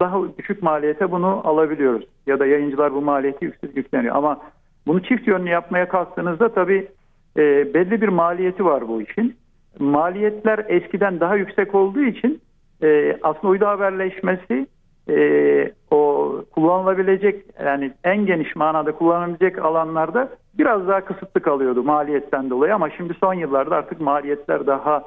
Daha 0.00 0.18
düşük 0.38 0.62
maliyete 0.62 1.10
bunu 1.10 1.40
alabiliyoruz. 1.44 2.04
Ya 2.26 2.38
da 2.38 2.46
yayıncılar 2.46 2.94
bu 2.94 3.00
maliyeti 3.00 3.44
yüksek 3.44 3.76
yükleniyor. 3.76 4.16
Ama 4.16 4.40
bunu 4.86 5.02
çift 5.02 5.28
yönlü 5.28 5.50
yapmaya 5.50 5.88
kalktığınızda 5.88 6.48
tabii 6.48 6.88
e, 7.36 7.74
belli 7.74 8.00
bir 8.00 8.08
maliyeti 8.08 8.64
var 8.64 8.88
bu 8.88 9.02
işin. 9.02 9.36
Maliyetler 9.78 10.64
eskiden 10.68 11.20
daha 11.20 11.36
yüksek 11.36 11.74
olduğu 11.74 12.02
için 12.02 12.40
e, 12.82 13.18
aslında 13.22 13.48
uydu 13.48 13.66
haberleşmesi 13.66 14.66
e, 15.08 15.16
o 15.90 16.30
kullanılabilecek 16.52 17.44
yani 17.64 17.92
en 18.04 18.26
geniş 18.26 18.56
manada 18.56 18.92
kullanılabilecek 18.92 19.58
alanlarda 19.58 20.28
biraz 20.58 20.88
daha 20.88 21.04
kısıtlı 21.04 21.42
kalıyordu 21.42 21.82
maliyetten 21.82 22.50
dolayı 22.50 22.74
ama 22.74 22.90
şimdi 22.90 23.14
son 23.20 23.34
yıllarda 23.34 23.76
artık 23.76 24.00
maliyetler 24.00 24.66
daha 24.66 25.04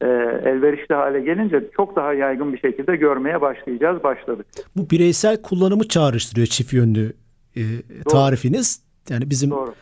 e, 0.00 0.06
elverişli 0.44 0.94
hale 0.94 1.20
gelince 1.20 1.70
çok 1.76 1.96
daha 1.96 2.12
yaygın 2.12 2.52
bir 2.52 2.58
şekilde 2.58 2.96
görmeye 2.96 3.40
başlayacağız 3.40 4.02
başladık. 4.02 4.46
Bu 4.76 4.90
bireysel 4.90 5.42
kullanımı 5.42 5.88
çağrıştırıyor 5.88 6.46
çift 6.46 6.72
yönlü 6.72 7.12
e, 7.56 7.62
tarifiniz. 8.10 8.88
Yani 9.10 9.30
bizim 9.30 9.50
Doğru. 9.50 9.74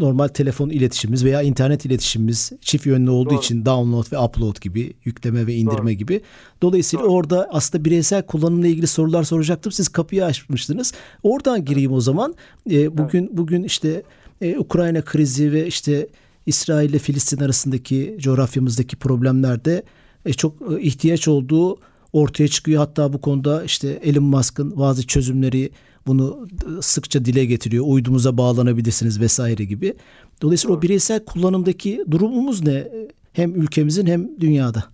normal 0.00 0.28
telefon 0.28 0.70
iletişimimiz 0.70 1.24
veya 1.24 1.42
internet 1.42 1.84
iletişimimiz 1.84 2.52
çift 2.60 2.86
yönlü 2.86 3.10
olduğu 3.10 3.30
Doğru. 3.30 3.38
için 3.38 3.64
download 3.64 4.12
ve 4.12 4.18
upload 4.18 4.60
gibi 4.60 4.92
yükleme 5.04 5.46
ve 5.46 5.52
indirme 5.52 5.78
Doğru. 5.78 5.90
gibi. 5.90 6.20
Dolayısıyla 6.62 7.04
Doğru. 7.04 7.12
orada 7.12 7.48
aslında 7.50 7.84
bireysel 7.84 8.22
kullanımla 8.22 8.66
ilgili 8.66 8.86
sorular 8.86 9.22
soracaktım. 9.22 9.72
Siz 9.72 9.88
kapıyı 9.88 10.24
açmıştınız. 10.24 10.94
Oradan 11.22 11.64
gireyim 11.64 11.92
o 11.92 12.00
zaman. 12.00 12.34
E, 12.70 12.98
bugün 12.98 13.22
evet. 13.22 13.32
bugün 13.32 13.62
işte 13.62 14.02
e, 14.42 14.58
Ukrayna 14.58 15.02
krizi 15.02 15.52
ve 15.52 15.66
işte 15.66 16.06
İsrail 16.46 16.90
ile 16.90 16.98
Filistin 16.98 17.44
arasındaki 17.44 18.16
coğrafyamızdaki 18.18 18.96
problemlerde 18.96 19.82
e, 20.26 20.32
çok 20.32 20.52
e, 20.72 20.80
ihtiyaç 20.80 21.28
olduğu 21.28 21.78
ortaya 22.12 22.48
çıkıyor. 22.48 22.78
Hatta 22.78 23.12
bu 23.12 23.20
konuda 23.20 23.64
işte 23.64 23.88
Elon 23.88 24.24
Musk'ın 24.24 24.78
bazı 24.78 25.06
çözümleri 25.06 25.70
bunu 26.06 26.48
sıkça 26.80 27.24
dile 27.24 27.44
getiriyor. 27.44 27.84
Uydumuza 27.88 28.38
bağlanabilirsiniz 28.38 29.20
vesaire 29.20 29.64
gibi. 29.64 29.94
Dolayısıyla 30.42 30.76
o 30.76 30.82
bireysel 30.82 31.24
kullanımdaki 31.24 32.04
durumumuz 32.10 32.66
ne? 32.66 32.88
Hem 33.32 33.54
ülkemizin 33.54 34.06
hem 34.06 34.40
dünyada. 34.40 34.84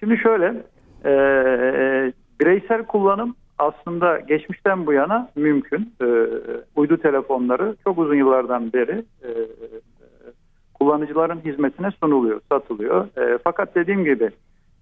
Şimdi 0.00 0.16
şöyle, 0.22 0.46
e, 1.04 1.12
bireysel 2.40 2.86
kullanım 2.86 3.36
aslında 3.62 4.18
geçmişten 4.18 4.86
bu 4.86 4.92
yana 4.92 5.30
mümkün. 5.36 5.92
E, 6.02 6.06
uydu 6.76 6.96
telefonları 6.96 7.76
çok 7.84 7.98
uzun 7.98 8.14
yıllardan 8.14 8.72
beri 8.72 9.04
e, 9.22 9.30
kullanıcıların 10.74 11.40
hizmetine 11.44 11.90
sunuluyor, 11.90 12.40
satılıyor. 12.52 13.06
E, 13.18 13.38
fakat 13.44 13.74
dediğim 13.74 14.04
gibi 14.04 14.30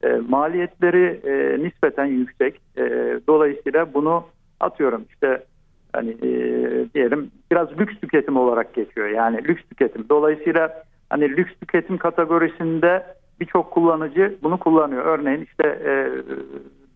e, 0.03 0.09
maliyetleri 0.29 1.21
e, 1.25 1.65
nispeten 1.65 2.05
yüksek. 2.07 2.61
E, 2.77 2.83
dolayısıyla 3.27 3.95
bunu 3.95 4.25
atıyorum 4.61 5.05
işte 5.13 5.45
hani 5.93 6.11
e, 6.11 6.31
diyelim 6.95 7.31
biraz 7.51 7.79
lüks 7.79 7.95
tüketim 8.01 8.37
olarak 8.37 8.75
geçiyor. 8.75 9.09
Yani 9.09 9.45
lüks 9.45 9.63
tüketim. 9.63 10.07
Dolayısıyla 10.09 10.85
hani 11.11 11.29
lüks 11.29 11.53
tüketim 11.61 11.99
kategorisinde 11.99 13.07
birçok 13.41 13.71
kullanıcı 13.71 14.39
bunu 14.43 14.59
kullanıyor. 14.59 15.05
Örneğin 15.05 15.43
işte 15.45 15.69
e, 15.85 15.93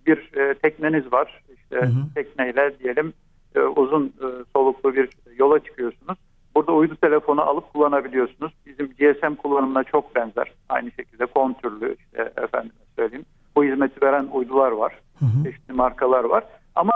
bir 0.06 0.38
e, 0.38 0.54
tekneniz 0.54 1.12
var. 1.12 1.42
İşte 1.64 1.76
hı 1.76 1.86
hı. 1.86 2.14
tekneyle 2.14 2.78
diyelim 2.78 3.12
e, 3.54 3.60
uzun 3.60 4.06
e, 4.06 4.26
soluklu 4.52 4.94
bir 4.94 5.08
yola 5.38 5.58
çıkıyorsunuz. 5.58 6.18
Burada 6.56 6.72
uydu 6.72 6.96
telefonu 6.96 7.42
alıp 7.42 7.72
kullanabiliyorsunuz. 7.72 8.52
Bizim 8.66 8.86
GSM 8.86 9.34
kullanımına 9.34 9.84
çok 9.84 10.14
benzer. 10.14 10.52
Aynı 10.68 10.90
şekilde 10.90 11.26
kontürlü 11.26 11.96
işte 11.98 12.32
efendim 12.36 12.72
söyleyeyim. 12.96 13.26
Bu 13.56 13.64
hizmeti 13.64 14.02
veren 14.02 14.28
uydular 14.32 14.72
var. 14.72 14.98
Hı 15.18 15.24
hı. 15.24 15.44
Çeşitli 15.44 15.74
markalar 15.74 16.24
var. 16.24 16.44
Ama 16.74 16.92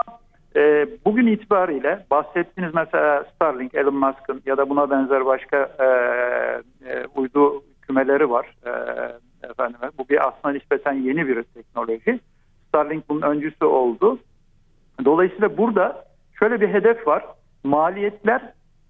e, 0.55 0.87
bugün 1.05 1.27
itibariyle 1.27 2.05
bahsettiğiniz 2.11 2.73
mesela 2.73 3.25
Starlink, 3.35 3.75
Elon 3.75 3.95
Musk'ın 3.95 4.41
ya 4.45 4.57
da 4.57 4.69
buna 4.69 4.89
benzer 4.89 5.25
başka 5.25 5.57
e, 5.79 5.85
e, 6.89 7.05
uydu 7.15 7.63
kümeleri 7.81 8.29
var. 8.29 8.55
E, 8.65 8.71
efendim, 9.49 9.79
bu 9.97 10.09
bir 10.09 10.27
aslında 10.27 10.53
nispeten 10.53 10.93
yeni 10.93 11.27
bir 11.27 11.43
teknoloji. 11.43 12.19
Starlink 12.67 13.09
bunun 13.09 13.21
öncüsü 13.21 13.65
oldu. 13.65 14.19
Dolayısıyla 15.05 15.57
burada 15.57 16.05
şöyle 16.39 16.61
bir 16.61 16.67
hedef 16.67 17.07
var. 17.07 17.25
Maliyetler 17.63 18.41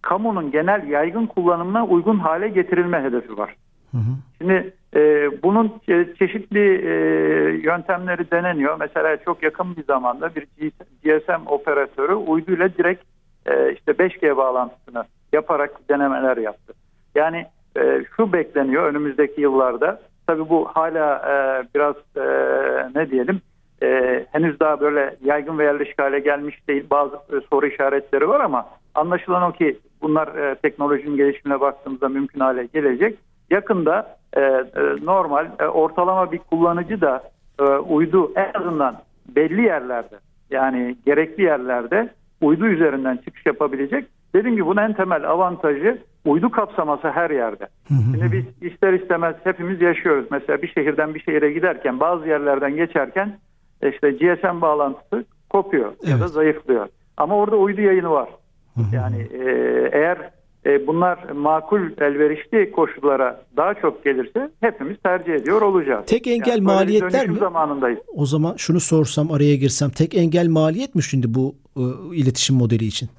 kamunun 0.01 0.51
genel 0.51 0.87
yaygın 0.87 1.25
kullanımına 1.25 1.85
uygun 1.85 2.19
hale 2.19 2.49
getirilme 2.49 3.03
hedefi 3.03 3.37
var. 3.37 3.55
Hı 3.91 3.97
hı. 3.97 4.11
Şimdi 4.37 4.73
e, 4.95 5.29
bunun 5.43 5.81
çeşitli 6.19 6.59
e, 6.59 6.93
yöntemleri 7.63 8.31
deneniyor. 8.31 8.77
Mesela 8.79 9.17
çok 9.17 9.43
yakın 9.43 9.75
bir 9.75 9.83
zamanda 9.83 10.31
bir 10.35 10.47
GSM 11.03 11.47
operatörü 11.47 12.13
uyduyla 12.13 12.69
direkt 12.69 13.03
e, 13.45 13.73
işte 13.73 13.91
5G 13.91 14.37
bağlantısını 14.37 15.03
yaparak 15.33 15.89
denemeler 15.89 16.37
yaptı. 16.37 16.73
Yani 17.15 17.45
e, 17.77 18.03
şu 18.17 18.33
bekleniyor 18.33 18.83
önümüzdeki 18.83 19.41
yıllarda. 19.41 20.01
Tabii 20.27 20.49
bu 20.49 20.65
hala 20.73 21.15
e, 21.15 21.67
biraz 21.75 21.95
e, 21.95 22.23
ne 22.95 23.09
diyelim 23.09 23.41
e, 23.83 24.25
henüz 24.31 24.59
daha 24.59 24.79
böyle 24.79 25.15
yaygın 25.23 25.57
ve 25.57 25.63
yerleşik 25.63 25.99
hale 25.99 26.19
gelmiş 26.19 26.67
değil. 26.67 26.83
Bazı 26.91 27.15
e, 27.15 27.41
soru 27.49 27.67
işaretleri 27.67 28.29
var 28.29 28.39
ama 28.39 28.65
anlaşılan 28.95 29.43
o 29.43 29.51
ki 29.51 29.79
bunlar 30.01 30.27
e, 30.27 30.55
teknolojinin 30.55 31.17
gelişimine 31.17 31.59
baktığımızda 31.59 32.09
mümkün 32.09 32.39
hale 32.39 32.65
gelecek. 32.65 33.19
Yakında 33.49 34.17
e, 34.33 34.41
e, 34.41 34.65
normal 35.03 35.47
e, 35.59 35.65
ortalama 35.65 36.31
bir 36.31 36.37
kullanıcı 36.37 37.01
da 37.01 37.23
e, 37.59 37.63
uydu 37.63 38.31
en 38.35 38.59
azından 38.59 38.95
belli 39.35 39.61
yerlerde 39.61 40.15
yani 40.49 40.95
gerekli 41.05 41.43
yerlerde 41.43 42.09
uydu 42.41 42.67
üzerinden 42.67 43.17
çıkış 43.17 43.45
yapabilecek. 43.45 44.05
Dediğim 44.35 44.55
gibi 44.55 44.65
bunun 44.65 44.81
en 44.81 44.93
temel 44.93 45.29
avantajı 45.29 45.97
uydu 46.25 46.51
kapsaması 46.51 47.09
her 47.09 47.29
yerde. 47.29 47.67
Şimdi 47.87 48.31
biz 48.31 48.71
ister 48.71 48.93
istemez 48.93 49.35
hepimiz 49.43 49.81
yaşıyoruz. 49.81 50.25
Mesela 50.31 50.61
bir 50.61 50.67
şehirden 50.67 51.15
bir 51.15 51.19
şehire 51.19 51.51
giderken 51.51 51.99
bazı 51.99 52.27
yerlerden 52.27 52.75
geçerken 52.75 53.37
işte 53.83 54.11
GSM 54.11 54.61
bağlantısı 54.61 55.25
kopuyor 55.49 55.91
evet. 55.99 56.09
ya 56.09 56.19
da 56.19 56.27
zayıflıyor. 56.27 56.87
Ama 57.17 57.35
orada 57.35 57.55
uydu 57.55 57.81
yayını 57.81 58.09
var. 58.09 58.29
Yani 58.93 59.21
e, 59.21 59.49
eğer 59.93 60.31
e, 60.65 60.87
bunlar 60.87 61.29
makul 61.29 61.81
elverişli 62.01 62.71
koşullara 62.71 63.41
daha 63.57 63.73
çok 63.73 64.03
gelirse 64.03 64.49
hepimiz 64.61 64.97
tercih 64.97 65.33
ediyor 65.33 65.61
olacağız. 65.61 66.05
Tek 66.05 66.27
engel 66.27 66.47
yani 66.47 66.61
maliyetler 66.61 67.27
mi? 67.27 67.37
zamanındayız. 67.37 67.99
O 68.15 68.25
zaman 68.25 68.55
şunu 68.57 68.79
sorsam 68.79 69.31
araya 69.31 69.55
girsem 69.55 69.89
tek 69.89 70.15
engel 70.15 70.47
maliyet 70.47 70.95
mi 70.95 71.03
şimdi 71.03 71.33
bu 71.33 71.55
e, 71.77 71.81
iletişim 72.15 72.55
modeli 72.55 72.85
için? 72.85 73.09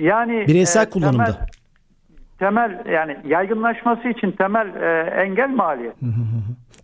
Yani 0.00 0.44
bireysel 0.48 0.86
e, 0.86 0.90
kullanımda. 0.90 1.46
Temel, 2.38 2.68
temel 2.78 2.92
yani 2.92 3.16
yaygınlaşması 3.26 4.08
için 4.08 4.30
temel 4.32 4.66
e, 4.74 5.10
engel 5.10 5.50
maliyet. 5.50 5.94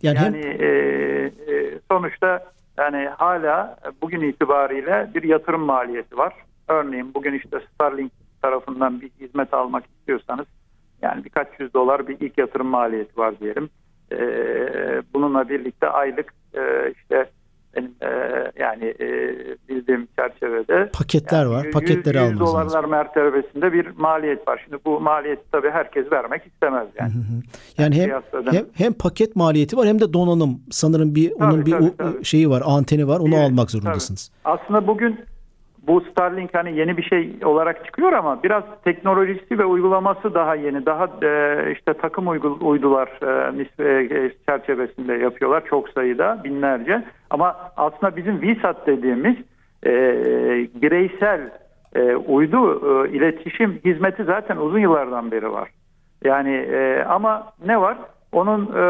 yani 0.01 0.17
yani 0.17 0.19
hem... 0.19 0.35
e, 0.35 0.67
e, 0.67 1.79
sonuçta 1.91 2.43
yani 2.77 3.09
hala 3.17 3.77
bugün 4.01 4.21
itibariyle 4.21 5.09
bir 5.15 5.23
yatırım 5.23 5.61
maliyeti 5.61 6.17
var. 6.17 6.33
Örneğin 6.67 7.13
bugün 7.13 7.33
işte 7.33 7.59
Starlink 7.73 8.11
tarafından 8.41 9.01
bir 9.01 9.09
hizmet 9.19 9.53
almak 9.53 9.83
istiyorsanız 9.85 10.45
yani 11.01 11.25
birkaç 11.25 11.47
yüz 11.59 11.73
dolar 11.73 12.07
bir 12.07 12.17
ilk 12.19 12.37
yatırım 12.37 12.67
maliyeti 12.67 13.17
var 13.17 13.39
diyelim. 13.39 13.69
E, 14.11 14.17
bununla 15.13 15.49
birlikte 15.49 15.89
aylık 15.89 16.33
e, 16.53 16.91
işte 16.91 17.29
benim 17.75 17.91
e, 18.01 18.07
yani 18.59 18.85
e, 18.85 19.07
bildiğim 19.69 20.07
çerçevede. 20.19 20.89
Paketler 20.93 21.43
yani 21.43 21.49
var. 21.49 21.65
100, 21.65 21.73
paketleri 21.73 22.17
100 22.17 22.39
dolarlar 22.39 22.83
mertebesinde 22.83 23.73
bir 23.73 23.87
maliyet 23.97 24.47
var. 24.47 24.61
Şimdi 24.63 24.77
bu 24.85 24.99
maliyeti 24.99 25.43
tabii 25.51 25.69
herkes 25.69 26.11
vermek 26.11 26.47
istemez 26.47 26.87
yani. 26.99 27.11
Yani 27.77 27.95
hem, 27.95 28.11
hem 28.51 28.65
hem 28.73 28.93
paket 28.93 29.35
maliyeti 29.35 29.77
var 29.77 29.87
hem 29.87 29.99
de 29.99 30.13
donanım. 30.13 30.61
Sanırım 30.71 31.15
bir 31.15 31.29
tabii, 31.29 31.43
onun 31.43 31.65
bir 31.65 31.71
tabii, 31.71 31.97
tabii. 31.97 32.25
şeyi 32.25 32.49
var, 32.49 32.63
anteni 32.65 33.07
var. 33.07 33.19
Onu 33.19 33.35
evet, 33.35 33.45
almak 33.45 33.71
zorundasınız. 33.71 34.31
Tabii. 34.43 34.53
Aslında 34.53 34.87
bugün 34.87 35.19
bu 35.87 36.01
Starlink 36.01 36.53
hani 36.53 36.77
yeni 36.77 36.97
bir 36.97 37.03
şey 37.03 37.35
olarak 37.43 37.85
çıkıyor 37.85 38.13
ama 38.13 38.43
biraz 38.43 38.63
teknolojisi 38.83 39.59
ve 39.59 39.65
uygulaması 39.65 40.33
daha 40.33 40.55
yeni. 40.55 40.85
Daha 40.85 41.09
e, 41.23 41.71
işte 41.71 41.93
takım 41.93 42.27
uydular 42.61 43.09
e, 43.21 44.23
e, 44.23 44.31
çerçevesinde 44.49 45.13
yapıyorlar 45.13 45.65
çok 45.65 45.89
sayıda 45.89 46.41
binlerce. 46.43 47.03
Ama 47.29 47.55
aslında 47.77 48.15
bizim 48.15 48.41
VSAT 48.41 48.87
dediğimiz 48.87 49.35
e, 49.85 49.91
bireysel 50.81 51.49
e, 51.95 52.15
uydu 52.15 52.81
e, 53.05 53.09
iletişim 53.09 53.79
hizmeti 53.85 54.23
zaten 54.23 54.57
uzun 54.57 54.79
yıllardan 54.79 55.31
beri 55.31 55.51
var. 55.51 55.69
Yani 56.23 56.55
e, 56.55 57.03
ama 57.09 57.53
ne 57.65 57.81
var? 57.81 57.97
Onun 58.31 58.61
e, 58.61 58.85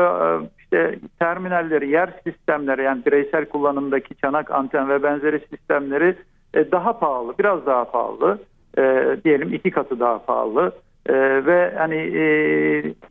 işte 0.59 0.99
terminalleri, 1.19 1.89
yer 1.89 2.09
sistemleri 2.23 2.83
yani 2.83 3.05
bireysel 3.05 3.45
kullanımdaki 3.45 4.15
çanak, 4.15 4.51
anten 4.51 4.89
ve 4.89 5.03
benzeri 5.03 5.39
sistemleri 5.49 6.15
e, 6.55 6.71
daha 6.71 6.99
pahalı, 6.99 7.33
biraz 7.39 7.65
daha 7.65 7.85
pahalı. 7.85 8.39
E, 8.77 9.17
diyelim 9.25 9.53
iki 9.53 9.71
katı 9.71 9.99
daha 9.99 10.25
pahalı. 10.25 10.71
E, 11.05 11.13
ve 11.45 11.73
hani 11.77 11.95
e, 11.95 12.23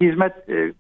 hizmet 0.01 0.49
e, 0.49 0.73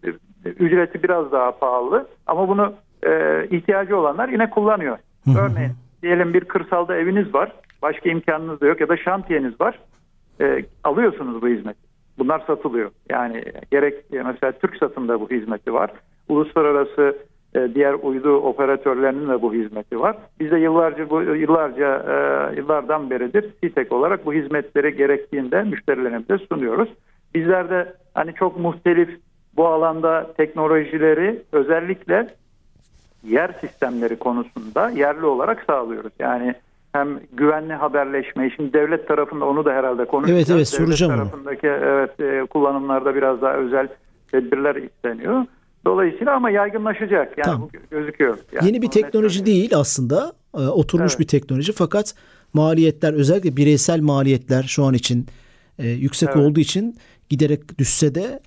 ücreti 0.45 1.03
biraz 1.03 1.33
daha 1.33 1.59
pahalı. 1.59 2.09
Ama 2.27 2.49
bunu 2.49 2.75
e, 3.07 3.45
ihtiyacı 3.51 3.99
olanlar 3.99 4.29
yine 4.29 4.51
kullanıyor. 4.51 4.99
Örneğin 5.39 5.73
diyelim 6.03 6.35
bir 6.35 6.45
kırsalda 6.45 6.97
eviniz 6.97 7.35
var. 7.35 7.53
Başka 7.83 8.11
imkanınız 8.11 8.61
da 8.61 8.67
yok 8.67 8.81
ya 8.81 8.89
da 8.89 8.97
şantiyeniz 8.97 9.61
var. 9.61 9.79
E, 10.41 10.65
alıyorsunuz 10.85 11.43
bu 11.43 11.49
hizmeti. 11.49 11.79
Bunlar 12.19 12.43
satılıyor. 12.47 12.91
Yani 13.11 13.45
gerek 13.71 13.95
mesela 14.11 14.53
Türk 14.53 14.77
satında 14.77 15.21
bu 15.21 15.31
hizmeti 15.31 15.75
var. 15.75 15.91
Uluslararası 16.29 17.19
diğer 17.75 17.95
uydu 18.03 18.37
operatörlerinin 18.37 19.29
de 19.29 19.43
bu 19.43 19.55
hizmeti 19.55 20.01
var. 20.01 20.17
Biz 20.41 20.51
de 20.51 20.59
yıllarca 20.59 21.11
bu 21.11 21.23
yıllarca 21.23 22.05
e, 22.09 22.57
yıllardan 22.57 23.11
beridir 23.11 23.51
SİTEK 23.65 23.93
olarak 23.93 24.27
bu 24.27 24.33
hizmetleri 24.33 24.97
gerektiğinde 24.97 25.63
müşterilerimize 25.63 26.39
sunuyoruz. 26.39 26.89
Bizler 27.35 27.71
de 27.71 27.95
hani 28.15 28.35
çok 28.35 28.59
muhtelif 28.59 29.21
bu 29.57 29.67
alanda 29.67 30.33
teknolojileri 30.37 31.43
özellikle 31.53 32.29
yer 33.25 33.51
sistemleri 33.61 34.17
konusunda 34.17 34.91
yerli 34.91 35.27
olarak 35.27 35.65
sağlıyoruz. 35.67 36.13
Yani 36.19 36.55
hem 36.93 37.21
güvenli 37.33 37.73
haberleşme, 37.73 38.51
şimdi 38.51 38.73
devlet 38.73 39.09
tarafında 39.09 39.45
onu 39.45 39.65
da 39.65 39.73
herhalde 39.73 40.05
konuşacağız. 40.05 40.51
Evet 40.51 40.57
evet 40.57 40.69
soracağım 40.69 41.13
devlet 41.13 41.31
tarafındaki 41.31 41.67
evet 41.67 42.21
e, 42.21 42.47
kullanımlarda 42.47 43.15
biraz 43.15 43.43
daha 43.43 43.55
özel 43.55 43.89
tedbirler 44.33 44.75
isteniyor. 44.75 45.45
Dolayısıyla 45.87 46.35
ama 46.35 46.51
yaygınlaşacak 46.51 47.39
yani 47.39 47.45
tamam. 47.45 47.69
gözüküyor. 47.91 48.39
Yani 48.53 48.67
Yeni 48.67 48.83
bir 48.83 48.89
teknoloji 48.89 49.47
değil 49.47 49.77
aslında 49.77 50.33
e, 50.55 50.59
oturmuş 50.59 51.13
evet. 51.13 51.21
bir 51.21 51.27
teknoloji 51.27 51.73
fakat 51.73 52.15
maliyetler 52.53 53.13
özellikle 53.13 53.57
bireysel 53.57 54.01
maliyetler 54.01 54.63
şu 54.63 54.85
an 54.85 54.95
için 54.95 55.27
e, 55.79 55.89
yüksek 55.89 56.29
evet. 56.33 56.39
olduğu 56.39 56.61
için 56.61 56.97
giderek 57.29 57.79
düşse 57.79 58.15
de 58.15 58.41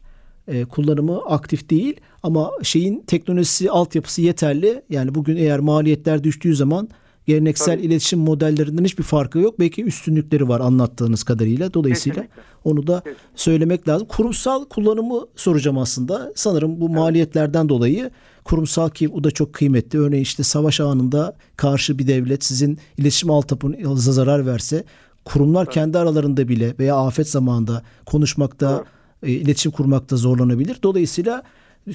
e, 0.48 0.66
kullanımı 0.66 1.22
aktif 1.26 1.70
değil 1.70 2.02
ama 2.24 2.52
şeyin 2.64 3.02
teknolojisi 3.08 3.72
altyapısı 3.72 4.22
yeterli. 4.22 4.82
Yani 4.90 5.16
bugün 5.16 5.38
eğer 5.38 5.60
maliyetler 5.60 6.24
düştüğü 6.24 6.56
zaman 6.56 6.90
geleneksel 7.28 7.76
Tabii. 7.76 7.86
iletişim 7.86 8.20
modellerinden 8.20 8.84
hiçbir 8.84 9.04
farkı 9.04 9.40
yok. 9.40 9.60
Belki 9.60 9.84
üstünlükleri 9.84 10.48
var 10.48 10.60
anlattığınız 10.60 11.24
kadarıyla. 11.24 11.74
Dolayısıyla 11.74 12.22
Kesinlikle. 12.22 12.44
onu 12.64 12.88
da 12.88 13.00
Kesinlikle. 13.00 13.24
söylemek 13.36 13.88
lazım. 13.88 14.08
Kurumsal 14.08 14.66
kullanımı 14.66 15.26
soracağım 15.36 15.78
aslında. 15.78 16.32
Sanırım 16.36 16.82
bu 16.82 16.86
evet. 16.86 16.96
maliyetlerden 16.96 17.70
dolayı 17.70 18.12
kurumsal 18.44 18.90
ki 18.90 19.10
o 19.10 19.24
da 19.24 19.32
çok 19.32 19.54
kıymetli. 19.54 20.00
Örneğin 20.00 20.24
işte 20.24 20.44
savaş 20.44 20.80
anında 20.80 21.36
karşı 21.58 22.00
bir 22.00 22.08
devlet 22.08 22.44
sizin 22.44 22.78
iletişim 22.98 23.32
altyapınıza 23.32 24.12
zarar 24.12 24.46
verse 24.46 24.84
kurumlar 25.26 25.64
evet. 25.64 25.74
kendi 25.74 25.98
aralarında 25.98 26.48
bile 26.48 26.76
veya 26.80 26.96
afet 26.96 27.30
zamanında 27.30 27.84
konuşmakta, 28.06 28.84
evet. 29.24 29.34
e, 29.34 29.42
iletişim 29.42 29.72
kurmakta 29.72 30.18
zorlanabilir. 30.18 30.78
Dolayısıyla 30.84 31.44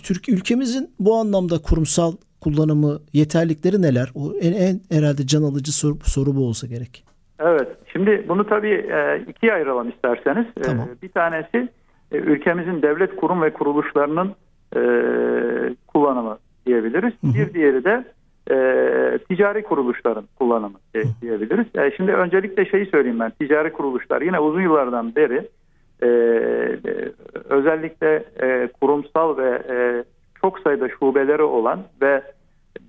Türk 0.03 0.29
ülkemizin 0.29 0.91
bu 1.01 1.17
anlamda 1.17 1.59
kurumsal 1.59 2.17
kullanımı, 2.43 2.99
yeterlikleri 3.13 3.83
neler? 3.83 4.09
O 4.15 4.33
en, 4.41 4.53
en 4.53 4.81
herhalde 4.97 5.27
can 5.27 5.43
alıcı 5.43 5.73
soru, 5.73 5.95
soru 6.05 6.37
bu 6.37 6.47
olsa 6.47 6.67
gerek. 6.67 7.05
Evet. 7.41 7.69
Şimdi 7.93 8.25
bunu 8.29 8.47
tabii 8.47 8.87
e, 8.93 9.25
ikiye 9.29 9.53
ayıralım 9.53 9.89
isterseniz. 9.89 10.47
E, 10.57 10.63
tamam. 10.63 10.89
Bir 11.03 11.09
tanesi 11.09 11.69
e, 12.13 12.17
ülkemizin 12.17 12.83
devlet 12.83 13.17
kurum 13.17 13.43
ve 13.43 13.53
kuruluşlarının 13.53 14.35
kullanımı 15.87 16.39
diyebiliriz. 16.67 17.13
Hı 17.21 17.27
hı. 17.27 17.35
Bir 17.35 17.55
diğeri 17.55 17.85
de 17.85 18.05
ticari 19.29 19.63
kuruluşların 19.63 20.25
kullanımı 20.39 20.79
diyebiliriz. 21.23 21.95
şimdi 21.97 22.13
öncelikle 22.13 22.65
şeyi 22.65 22.87
söyleyeyim 22.87 23.21
ben. 23.21 23.31
Ticari 23.31 23.73
kuruluşlar 23.73 24.23
yine 24.23 24.41
uzun 24.41 24.61
yıllardan 24.61 25.17
beri 25.17 25.49
özellikle 27.49 28.25
kurumsal 28.81 29.37
ve 29.37 29.63
çok 30.43 30.59
sayıda 30.59 30.89
şubeleri 30.89 31.43
olan 31.43 31.83
ve 32.03 32.23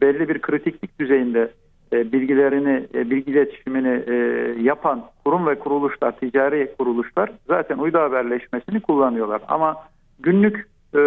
belli 0.02 0.30
bir 0.30 0.42
kritiklik 0.42 1.00
düzeyinde 1.00 1.52
e, 1.94 2.12
bilgilerini, 2.12 2.88
e, 2.94 3.10
bilgi 3.10 3.32
iletişimini 3.32 4.04
e, 4.08 4.16
yapan 4.62 5.04
kurum 5.26 5.48
ve 5.48 5.60
kuruluşlar, 5.60 6.20
ticari 6.20 6.76
kuruluşlar 6.78 7.32
zaten 7.48 7.78
uydu 7.78 7.98
haberleşmesini 7.98 8.80
kullanıyorlar. 8.80 9.42
Ama 9.48 9.84
günlük 10.20 10.68
e, 10.96 11.02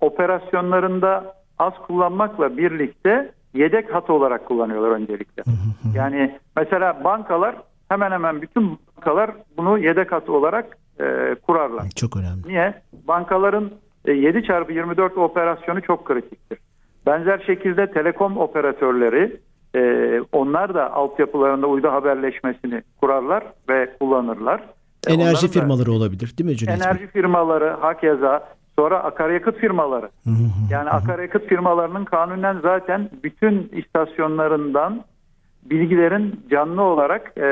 operasyonlarında 0.00 1.34
az 1.58 1.72
kullanmakla 1.86 2.56
birlikte 2.56 3.32
yedek 3.54 3.94
hat 3.94 4.10
olarak 4.10 4.46
kullanıyorlar 4.46 4.90
öncelikle. 4.90 5.42
Yani 5.94 6.38
mesela 6.56 7.04
bankalar 7.04 7.56
hemen 7.88 8.10
hemen 8.10 8.42
bütün 8.42 8.78
bankalar 8.96 9.30
bunu 9.56 9.78
yedek 9.78 10.12
hat 10.12 10.28
olarak 10.28 10.78
e, 11.00 11.36
kurarlar. 11.46 11.88
Çok 11.96 12.16
önemli. 12.16 12.48
Niye? 12.48 12.82
Bankaların 13.08 13.70
7 14.06 14.42
çarpı 14.42 14.72
24 14.72 15.18
operasyonu 15.18 15.82
çok 15.82 16.04
kritiktir. 16.04 16.58
Benzer 17.06 17.38
şekilde 17.46 17.90
telekom 17.90 18.38
operatörleri 18.38 19.40
e, 19.74 19.80
onlar 20.32 20.74
da 20.74 20.92
altyapılarında 20.92 21.66
uydu 21.66 21.88
haberleşmesini 21.88 22.82
kurarlar 23.00 23.44
ve 23.68 23.96
kullanırlar. 24.00 24.60
E, 25.06 25.12
enerji 25.12 25.28
Onların 25.28 25.48
firmaları 25.48 25.92
olabilir 25.92 26.34
değil 26.38 26.50
mi 26.50 26.56
Cüneyt 26.56 26.80
Enerji 26.80 27.06
firmaları 27.06 27.70
hakeza 27.80 28.48
sonra 28.78 29.04
akaryakıt 29.04 29.56
firmaları. 29.56 30.10
yani 30.70 30.90
akaryakıt 30.90 31.46
firmalarının 31.46 32.04
kanunen 32.04 32.58
zaten 32.62 33.10
bütün 33.22 33.70
istasyonlarından 33.72 35.04
bilgilerin 35.64 36.40
canlı 36.50 36.82
olarak 36.82 37.32
e, 37.36 37.42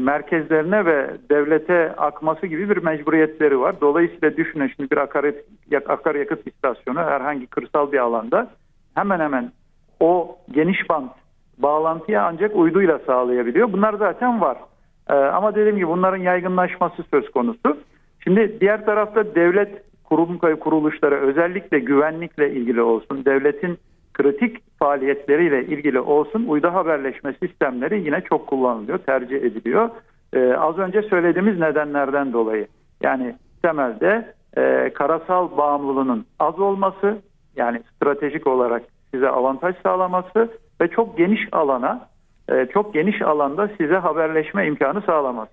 merkezlerine 0.00 0.84
ve 0.84 1.10
devlete 1.30 1.92
akması 1.96 2.46
gibi 2.46 2.70
bir 2.70 2.76
mecburiyetleri 2.76 3.60
var. 3.60 3.80
Dolayısıyla 3.80 4.36
düşünün 4.36 4.72
şimdi 4.76 4.90
bir 4.90 4.96
akaryakıt, 4.96 5.90
akaryakıt 5.90 6.46
istasyonu 6.46 6.98
herhangi 6.98 7.46
kırsal 7.46 7.92
bir 7.92 7.98
alanda 7.98 8.50
hemen 8.94 9.20
hemen 9.20 9.52
o 10.00 10.38
geniş 10.50 10.90
band 10.90 11.08
bağlantıyı 11.58 12.22
ancak 12.22 12.56
uyduyla 12.56 12.98
sağlayabiliyor. 12.98 13.72
Bunlar 13.72 13.94
zaten 13.94 14.40
var. 14.40 14.58
E, 15.10 15.14
ama 15.14 15.54
dediğim 15.54 15.76
gibi 15.76 15.88
bunların 15.88 16.22
yaygınlaşması 16.22 17.02
söz 17.10 17.30
konusu. 17.30 17.76
Şimdi 18.24 18.60
diğer 18.60 18.84
tarafta 18.84 19.34
devlet 19.34 19.82
kurum 20.04 20.38
kuruluşları 20.38 21.14
özellikle 21.14 21.78
güvenlikle 21.78 22.52
ilgili 22.52 22.82
olsun, 22.82 23.24
devletin 23.24 23.78
kritik 24.18 24.78
faaliyetleriyle 24.78 25.66
ilgili 25.66 26.00
olsun 26.00 26.44
uydu 26.48 26.68
haberleşme 26.68 27.34
sistemleri 27.42 28.04
yine 28.04 28.20
çok 28.20 28.46
kullanılıyor, 28.46 28.98
tercih 28.98 29.36
ediliyor. 29.36 29.90
Ee, 30.32 30.52
az 30.52 30.78
önce 30.78 31.02
söylediğimiz 31.02 31.58
nedenlerden 31.58 32.32
dolayı. 32.32 32.66
Yani 33.02 33.34
temelde 33.62 34.34
e, 34.56 34.92
karasal 34.94 35.56
bağımlılığının 35.56 36.26
az 36.38 36.60
olması, 36.60 37.18
yani 37.56 37.82
stratejik 37.96 38.46
olarak 38.46 38.82
size 39.10 39.28
avantaj 39.28 39.74
sağlaması 39.82 40.48
ve 40.80 40.88
çok 40.88 41.18
geniş 41.18 41.40
alana, 41.52 42.08
e, 42.48 42.66
çok 42.66 42.94
geniş 42.94 43.22
alanda 43.22 43.68
size 43.78 43.96
haberleşme 43.96 44.66
imkanı 44.66 45.02
sağlaması. 45.02 45.52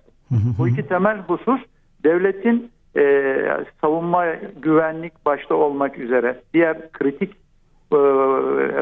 Bu 0.58 0.68
iki 0.68 0.88
temel 0.88 1.18
husus 1.18 1.60
devletin 2.04 2.70
e, 2.96 3.34
savunma, 3.80 4.26
güvenlik 4.62 5.26
başta 5.26 5.54
olmak 5.54 5.98
üzere 5.98 6.40
diğer 6.54 6.92
kritik 6.92 7.45
e, 7.92 7.96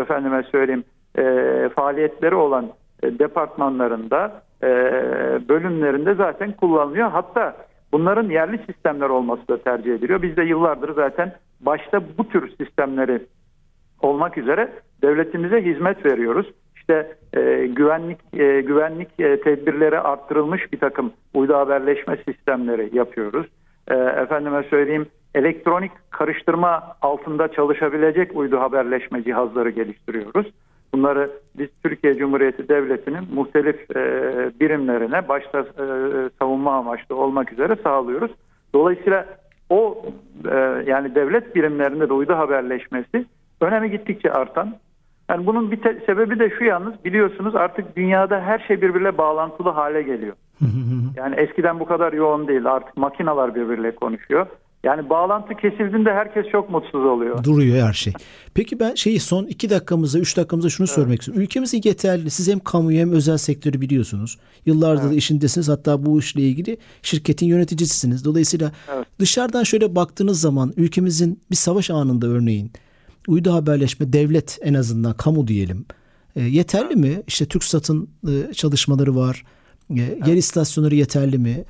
efendime 0.01 0.43
söyleyeyim 0.43 0.85
e, 1.19 1.23
faaliyetleri 1.77 2.35
olan 2.35 2.71
e, 3.03 3.19
departmanlarında 3.19 4.43
e, 4.63 4.69
bölümlerinde 5.49 6.15
zaten 6.15 6.53
kullanılıyor. 6.53 7.11
Hatta 7.11 7.57
bunların 7.93 8.31
yerli 8.31 8.59
sistemler 8.67 9.09
olması 9.09 9.49
da 9.49 9.63
tercih 9.63 9.95
ediliyor. 9.95 10.23
Biz 10.23 10.37
de 10.37 10.43
yıllardır 10.43 10.95
zaten 10.95 11.33
başta 11.61 12.03
bu 12.19 12.29
tür 12.29 12.53
sistemleri 12.57 13.21
olmak 14.03 14.39
üzere 14.39 14.73
devletimize 15.03 15.65
hizmet 15.65 16.07
veriyoruz. 16.07 16.47
işte 16.77 17.17
e, 17.33 17.67
güvenlik 17.67 18.19
e, 18.33 18.61
güvenlik 18.61 19.09
e, 19.19 19.41
tedbirleri 19.41 20.01
arttırılmış 20.01 20.73
bir 20.73 20.79
takım 20.79 21.13
uydu 21.35 21.55
haberleşme 21.55 22.17
sistemleri 22.29 22.97
yapıyoruz. 22.97 23.47
E, 23.89 23.95
efendime 23.95 24.63
söyleyeyim 24.63 25.07
elektronik 25.35 25.93
karıştırma 26.11 26.97
altında 27.03 27.53
çalışabilecek 27.53 28.37
uydu 28.37 28.61
haberleşme 28.61 29.25
cihazları 29.25 29.71
geliştiriyoruz. 29.71 30.47
Bunları 30.95 31.31
biz 31.59 31.69
Türkiye 31.83 32.15
Cumhuriyeti 32.15 32.69
Devleti'nin 32.69 33.35
muhtelif 33.35 33.97
e, 33.97 34.01
birimlerine 34.61 35.29
başta 35.29 35.61
e, 35.61 35.85
savunma 36.39 36.75
amaçlı 36.75 37.17
olmak 37.17 37.53
üzere 37.53 37.77
sağlıyoruz. 37.83 38.31
Dolayısıyla 38.75 39.27
o 39.71 40.03
e, 40.51 40.57
yani 40.87 41.15
devlet 41.15 41.57
birimlerinde 41.57 42.09
de 42.09 42.13
uydu 42.13 42.35
haberleşmesi 42.35 43.27
önemi 43.61 43.91
gittikçe 43.91 44.33
artan. 44.33 44.75
Yani 45.31 45.47
bunun 45.47 45.71
bir 45.71 45.81
te- 45.83 46.01
sebebi 46.07 46.39
de 46.39 46.51
şu 46.51 46.65
yalnız 46.65 47.05
biliyorsunuz 47.05 47.57
artık 47.57 47.97
dünyada 47.97 48.41
her 48.41 48.59
şey 48.59 48.83
birbirle 48.83 49.19
bağlantılı 49.19 49.71
hale 49.71 50.03
geliyor. 50.03 50.35
Yani 51.17 51.35
eskiden 51.37 51.81
bu 51.81 51.85
kadar 51.85 52.13
yoğun 52.13 52.49
değil 52.49 52.67
artık 52.67 52.97
makinalar 52.97 53.55
birbirle 53.55 53.95
konuşuyor. 53.95 54.47
Yani 54.85 55.11
bağlantı 55.11 55.55
kesildiğinde 55.55 56.13
herkes 56.13 56.47
çok 56.53 56.71
mutsuz 56.71 57.05
oluyor. 57.07 57.45
Duruyor 57.45 57.87
her 57.87 57.93
şey. 57.93 58.13
Peki 58.55 58.81
ben 58.81 58.95
şeyi 58.95 59.21
son 59.21 59.45
iki 59.45 59.71
dakikamızda, 59.71 60.19
üç 60.19 60.37
dakikamızda 60.37 60.71
şunu 60.71 60.85
evet. 60.85 60.95
sormak 60.95 61.21
istiyorum. 61.21 61.43
Ülkemizin 61.43 61.81
yeterli, 61.85 62.31
siz 62.31 62.49
hem 62.49 62.59
kamuyu 62.59 62.99
hem 62.99 63.13
özel 63.13 63.37
sektörü 63.37 63.81
biliyorsunuz. 63.81 64.39
Yıllardır 64.67 65.03
evet. 65.03 65.13
da 65.13 65.17
işindesiniz. 65.17 65.69
Hatta 65.69 66.07
bu 66.07 66.19
işle 66.19 66.43
ilgili 66.43 66.79
şirketin 67.03 67.47
yöneticisisiniz. 67.47 68.25
Dolayısıyla 68.25 68.73
evet. 68.95 69.07
dışarıdan 69.19 69.63
şöyle 69.63 69.95
baktığınız 69.95 70.41
zaman 70.41 70.73
ülkemizin 70.77 71.41
bir 71.51 71.57
savaş 71.57 71.91
anında 71.91 72.27
örneğin 72.27 72.73
uydu 73.29 73.53
haberleşme 73.53 74.13
devlet 74.13 74.59
en 74.63 74.75
azından 74.75 75.15
kamu 75.15 75.47
diyelim. 75.47 75.87
E, 76.37 76.43
yeterli 76.43 76.87
evet. 76.87 76.97
mi? 76.97 77.23
İşte 77.27 77.47
TürkSat'ın 77.47 78.09
e, 78.29 78.53
çalışmaları 78.53 79.17
var. 79.17 79.45
E, 79.91 79.95
evet. 80.01 80.29
Yer 80.29 80.35
istasyonları 80.35 80.95
yeterli 80.95 81.39
mi? 81.39 81.65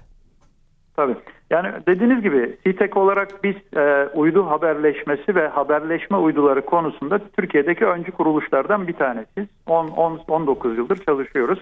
Tabii. 0.97 1.17
Yani 1.51 1.69
dediğiniz 1.87 2.23
gibi 2.23 2.57
CTEK 2.67 2.97
olarak 2.97 3.45
biz 3.45 3.57
e, 3.77 4.09
uydu 4.15 4.47
haberleşmesi 4.47 5.35
ve 5.35 5.49
haberleşme 5.49 6.17
uyduları 6.17 6.65
konusunda 6.65 7.19
Türkiye'deki 7.37 7.87
öncü 7.87 8.13
kuruluşlardan 8.13 8.89
bir 8.89 8.93
tanesiyiz. 8.93 9.49
10, 9.67 9.89
10 9.89 10.21
19 10.29 10.79
yıldır 10.79 10.97
çalışıyoruz. 11.05 11.59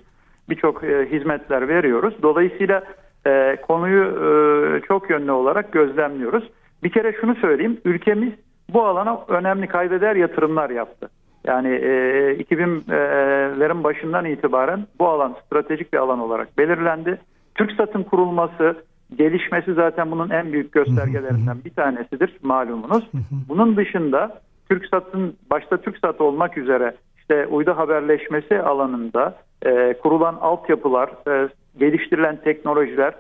Birçok 0.49 0.85
e, 0.85 1.09
hizmetler 1.11 1.69
veriyoruz. 1.69 2.15
Dolayısıyla 2.23 2.83
e, 3.27 3.57
konuyu 3.63 4.05
e, 4.05 4.81
çok 4.81 5.11
yönlü 5.11 5.31
olarak 5.31 5.73
gözlemliyoruz. 5.73 6.45
Bir 6.83 6.91
kere 6.91 7.13
şunu 7.21 7.35
söyleyeyim. 7.35 7.81
Ülkemiz 7.85 8.33
bu 8.69 8.83
alana 8.85 9.25
önemli 9.29 9.67
kaybeder 9.67 10.17
yatırımlar 10.17 10.71
yaptı. 10.71 11.09
Yani 11.45 11.69
e, 11.69 11.91
2000'lerin 12.33 13.85
başından 13.85 14.25
itibaren 14.25 14.87
bu 14.99 15.09
alan 15.09 15.37
stratejik 15.47 15.93
bir 15.93 15.99
alan 15.99 16.21
olarak 16.21 16.59
belirlendi. 16.59 17.19
TürkSat'ın 17.55 18.03
kurulması, 18.03 18.77
gelişmesi 19.19 19.75
zaten 19.75 20.11
bunun 20.11 20.31
en 20.31 20.53
büyük 20.53 20.73
göstergelerinden 20.73 21.65
bir 21.65 21.71
tanesidir 21.71 22.37
malumunuz. 22.43 23.11
Bunun 23.49 23.77
dışında 23.77 24.41
TürkSat'ın 24.69 25.37
başta 25.51 25.77
TürkSat 25.77 26.21
olmak 26.21 26.59
üzere 26.59 26.95
işte 27.19 27.47
uydu 27.47 27.73
haberleşmesi 27.77 28.63
alanında 28.63 29.39
e, 29.67 29.95
kurulan 30.03 30.35
altyapılar, 30.35 31.11
e, 31.29 31.49
geliştirilen 31.79 32.37
teknolojiler, 32.45 33.15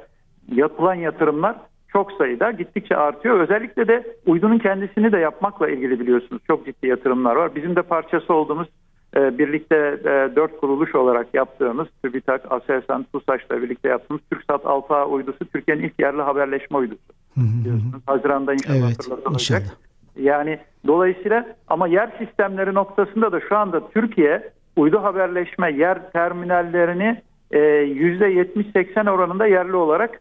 yapılan 0.54 0.94
yatırımlar 0.94 1.56
çok 1.92 2.12
sayıda 2.12 2.50
gittikçe 2.50 2.96
artıyor. 2.96 3.40
Özellikle 3.40 3.88
de 3.88 4.16
uydunun 4.26 4.58
kendisini 4.58 5.12
de 5.12 5.18
yapmakla 5.18 5.68
ilgili 5.68 6.00
biliyorsunuz 6.00 6.42
çok 6.46 6.66
ciddi 6.66 6.86
yatırımlar 6.86 7.36
var. 7.36 7.54
Bizim 7.54 7.76
de 7.76 7.82
parçası 7.82 8.34
olduğumuz 8.34 8.68
birlikte 9.14 9.76
e, 10.04 10.36
dört 10.36 10.60
kuruluş 10.60 10.94
olarak 10.94 11.26
yaptığımız 11.34 11.88
TÜBİTAK, 12.04 12.52
ASELSAN, 12.52 13.06
TUSAŞ'la 13.12 13.62
birlikte 13.62 13.88
yaptığımız 13.88 14.22
TürkSat 14.30 14.64
6A 14.64 15.04
uydusu 15.04 15.44
Türkiye'nin 15.52 15.82
ilk 15.82 16.00
yerli 16.00 16.22
haberleşme 16.22 16.78
uydusu. 16.78 17.02
Biliyorsunuz. 17.36 18.02
Haziran'da 18.06 18.52
inşallah 18.52 18.76
evet, 18.76 18.98
hatırlatılacak. 18.98 19.62
Inşallah. 19.62 19.76
Yani 20.16 20.58
dolayısıyla 20.86 21.46
ama 21.68 21.88
yer 21.88 22.10
sistemleri 22.18 22.74
noktasında 22.74 23.32
da 23.32 23.40
şu 23.48 23.56
anda 23.56 23.90
Türkiye 23.90 24.50
uydu 24.76 25.02
haberleşme 25.02 25.72
yer 25.72 26.12
terminallerini 26.12 27.22
%70-80 27.52 29.06
e, 29.06 29.10
oranında 29.10 29.46
yerli 29.46 29.76
olarak 29.76 30.20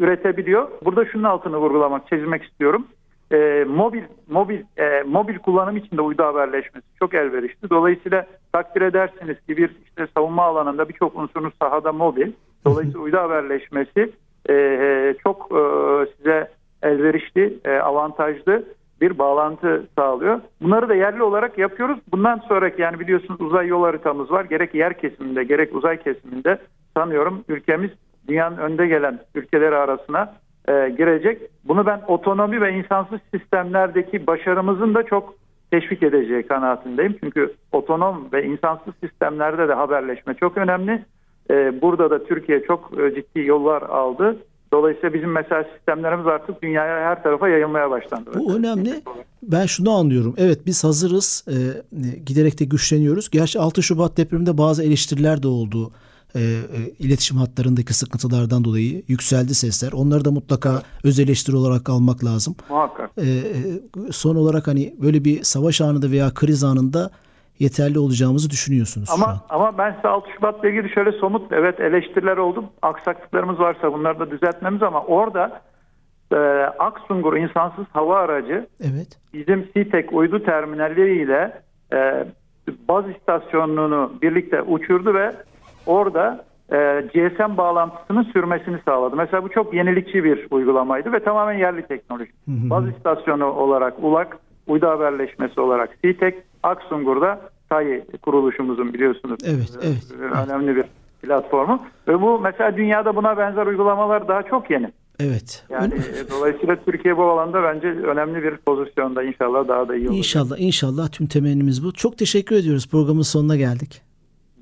üretebiliyor. 0.00 0.68
Burada 0.84 1.04
şunun 1.04 1.24
altını 1.24 1.56
vurgulamak, 1.56 2.08
çizmek 2.08 2.42
istiyorum 2.42 2.86
e, 3.32 3.64
mobil 3.68 4.02
mobil 4.28 4.62
e, 4.76 5.02
mobil 5.02 5.38
kullanım 5.38 5.76
için 5.76 5.96
de 5.96 6.02
uydu 6.02 6.22
haberleşmesi 6.22 6.86
çok 6.98 7.14
elverişli. 7.14 7.70
Dolayısıyla 7.70 8.26
takdir 8.52 8.82
edersiniz 8.82 9.40
ki 9.40 9.56
bir 9.56 9.70
işte 9.84 10.06
savunma 10.16 10.42
alanında 10.42 10.88
birçok 10.88 11.16
unsurun 11.16 11.52
sahada 11.62 11.92
mobil. 11.92 12.32
Dolayısıyla 12.64 13.00
uydu 13.00 13.16
haberleşmesi 13.16 14.12
e, 14.48 14.54
e, 14.54 15.14
çok 15.22 15.52
e, 15.52 15.60
size 16.16 16.50
elverişli, 16.82 17.58
e, 17.64 17.70
avantajlı 17.70 18.64
bir 19.00 19.18
bağlantı 19.18 19.86
sağlıyor. 19.98 20.40
Bunları 20.62 20.88
da 20.88 20.94
yerli 20.94 21.22
olarak 21.22 21.58
yapıyoruz. 21.58 21.98
Bundan 22.12 22.42
sonraki 22.48 22.82
yani 22.82 23.00
biliyorsunuz 23.00 23.40
uzay 23.40 23.66
yol 23.66 23.82
haritamız 23.82 24.30
var. 24.30 24.44
Gerek 24.44 24.74
yer 24.74 24.98
kesiminde 24.98 25.44
gerek 25.44 25.74
uzay 25.74 26.02
kesiminde 26.02 26.58
sanıyorum 26.96 27.44
ülkemiz 27.48 27.90
dünyanın 28.28 28.56
önde 28.56 28.86
gelen 28.86 29.18
ülkeleri 29.34 29.76
arasına 29.76 30.34
e, 30.68 30.94
girecek. 30.98 31.42
Bunu 31.64 31.86
ben 31.86 32.02
otonomi 32.08 32.60
ve 32.60 32.78
insansız 32.78 33.20
sistemlerdeki 33.34 34.26
başarımızın 34.26 34.94
da 34.94 35.02
çok 35.02 35.34
teşvik 35.70 36.02
edeceği 36.02 36.46
kanaatindeyim. 36.46 37.16
Çünkü 37.20 37.54
otonom 37.72 38.28
ve 38.32 38.44
insansız 38.44 38.94
sistemlerde 39.04 39.68
de 39.68 39.72
haberleşme 39.72 40.34
çok 40.34 40.56
önemli. 40.56 41.04
E, 41.50 41.82
burada 41.82 42.10
da 42.10 42.24
Türkiye 42.24 42.62
çok 42.62 42.90
e, 43.00 43.14
ciddi 43.14 43.40
yollar 43.40 43.82
aldı. 43.82 44.36
Dolayısıyla 44.72 45.14
bizim 45.14 45.32
mesela 45.32 45.64
sistemlerimiz 45.76 46.26
artık 46.26 46.62
dünyaya 46.62 47.10
her 47.10 47.22
tarafa 47.22 47.48
yayılmaya 47.48 47.90
başlandı. 47.90 48.30
Bu 48.34 48.56
önemli. 48.56 48.90
Ben 49.42 49.66
şunu 49.66 49.90
anlıyorum. 49.90 50.34
Evet 50.38 50.58
biz 50.66 50.84
hazırız. 50.84 51.44
E, 51.48 51.56
giderek 52.26 52.60
de 52.60 52.64
güçleniyoruz. 52.64 53.30
Gerçi 53.30 53.58
6 53.58 53.82
Şubat 53.82 54.16
depreminde 54.16 54.58
bazı 54.58 54.84
eleştiriler 54.84 55.42
de 55.42 55.48
oldu 55.48 55.92
e, 56.34 56.40
e, 56.40 56.44
iletişim 56.98 57.36
hatlarındaki 57.36 57.94
sıkıntılardan 57.94 58.64
dolayı 58.64 59.02
yükseldi 59.08 59.54
sesler. 59.54 59.92
Onları 59.92 60.24
da 60.24 60.30
mutlaka 60.30 60.70
evet. 60.70 60.84
öz 61.04 61.20
eleştiri 61.20 61.56
olarak 61.56 61.90
almak 61.90 62.24
lazım. 62.24 62.56
Muhakkak. 62.68 63.10
E, 63.16 63.22
e, 63.22 64.12
son 64.12 64.36
olarak 64.36 64.66
hani 64.66 64.94
böyle 65.02 65.24
bir 65.24 65.42
savaş 65.42 65.80
anında 65.80 66.10
veya 66.10 66.34
kriz 66.34 66.64
anında 66.64 67.10
yeterli 67.58 67.98
olacağımızı 67.98 68.50
düşünüyorsunuz 68.50 69.10
ama, 69.10 69.24
şu 69.24 69.30
an. 69.30 69.40
Ama 69.48 69.78
ben 69.78 69.94
size 69.94 70.08
6 70.08 70.30
Şubat'la 70.36 70.68
ilgili 70.68 70.90
şöyle 70.94 71.12
somut 71.12 71.52
evet 71.52 71.80
eleştiriler 71.80 72.36
oldu. 72.36 72.64
Aksaklıklarımız 72.82 73.58
varsa 73.58 73.92
bunları 73.92 74.18
da 74.18 74.30
düzeltmemiz 74.30 74.82
ama 74.82 75.02
orada 75.02 75.60
e, 76.32 76.36
Aksungur 76.78 77.36
insansız 77.36 77.84
hava 77.92 78.18
aracı 78.18 78.66
evet. 78.80 79.18
bizim 79.34 79.68
SİTEK 79.76 80.12
uydu 80.12 80.42
terminalleriyle 80.42 81.62
e, 81.92 82.26
baz 82.88 83.04
istasyonunu 83.16 84.12
birlikte 84.22 84.62
uçurdu 84.62 85.14
ve 85.14 85.32
orada 85.86 86.44
e, 86.72 86.76
GSM 87.14 87.56
bağlantısının 87.56 88.22
sürmesini 88.22 88.78
sağladı. 88.84 89.16
Mesela 89.16 89.44
bu 89.44 89.48
çok 89.48 89.74
yenilikçi 89.74 90.24
bir 90.24 90.46
uygulamaydı 90.50 91.12
ve 91.12 91.20
tamamen 91.20 91.58
yerli 91.58 91.86
teknoloji. 91.86 92.30
Hı 92.30 92.70
Baz 92.70 92.88
istasyonu 92.88 93.46
olarak 93.46 93.94
ULAK, 94.02 94.38
uydu 94.66 94.86
haberleşmesi 94.86 95.60
olarak 95.60 95.98
CTEK, 96.04 96.34
Aksungur'da 96.62 97.40
TAI 97.68 98.04
kuruluşumuzun 98.22 98.94
biliyorsunuz 98.94 99.38
evet, 99.44 99.78
e, 99.82 99.86
evet, 99.86 100.46
önemli 100.46 100.76
bir 100.76 100.84
platformu. 101.22 101.82
Ve 102.08 102.22
bu 102.22 102.40
mesela 102.40 102.76
dünyada 102.76 103.16
buna 103.16 103.38
benzer 103.38 103.66
uygulamalar 103.66 104.28
daha 104.28 104.42
çok 104.42 104.70
yeni. 104.70 104.92
Evet. 105.20 105.64
Yani 105.70 105.94
e, 105.94 106.30
dolayısıyla 106.30 106.76
Türkiye 106.76 107.16
bu 107.16 107.24
alanda 107.24 107.62
bence 107.62 107.86
önemli 107.88 108.42
bir 108.42 108.56
pozisyonda 108.56 109.22
inşallah 109.22 109.68
daha 109.68 109.88
da 109.88 109.96
iyi 109.96 110.08
olacak. 110.08 110.18
İnşallah 110.18 110.56
inşallah 110.58 111.08
tüm 111.08 111.26
temennimiz 111.26 111.84
bu. 111.84 111.92
Çok 111.92 112.18
teşekkür 112.18 112.56
ediyoruz. 112.56 112.88
Programın 112.90 113.22
sonuna 113.22 113.56
geldik. 113.56 114.05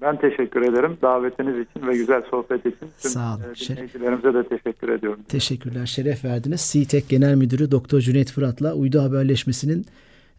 Ben 0.05 0.19
teşekkür 0.19 0.63
ederim 0.63 0.99
davetiniz 1.03 1.55
için 1.69 1.87
ve 1.87 1.97
güzel 1.97 2.23
sohbet 2.31 2.61
için. 2.61 2.89
Tüm 3.01 3.11
Sağ 3.11 3.35
olun. 3.35 3.43
E, 3.43 3.69
dinleyicilerimize 3.69 4.35
de 4.35 4.49
teşekkür 4.49 4.89
ediyorum. 4.89 5.21
Teşekkürler. 5.29 5.87
Şeref 5.87 6.25
verdiniz. 6.25 6.71
CİTEK 6.73 7.09
Genel 7.09 7.35
Müdürü 7.35 7.71
Doktor 7.71 8.01
Cüneyt 8.01 8.33
Fırat'la 8.33 8.75
uydu 8.75 9.03
haberleşmesinin 9.03 9.87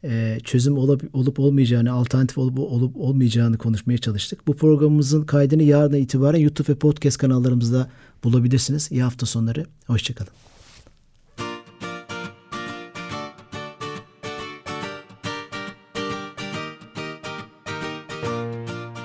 e, 0.04 0.38
çözüm 0.44 0.78
olup, 0.78 1.02
olup 1.14 1.40
olmayacağını, 1.40 1.92
alternatif 1.92 2.38
olup, 2.38 2.60
olup 2.60 2.98
olmayacağını 2.98 3.58
konuşmaya 3.58 3.98
çalıştık. 3.98 4.48
Bu 4.48 4.56
programımızın 4.56 5.24
kaydını 5.24 5.64
yarına 5.64 5.98
itibaren 5.98 6.40
YouTube 6.40 6.72
ve 6.72 6.76
podcast 6.76 7.18
kanallarımızda 7.18 7.90
bulabilirsiniz. 8.24 8.92
İyi 8.92 9.04
hafta 9.04 9.26
sonları. 9.26 9.66
Hoşçakalın. 9.88 10.34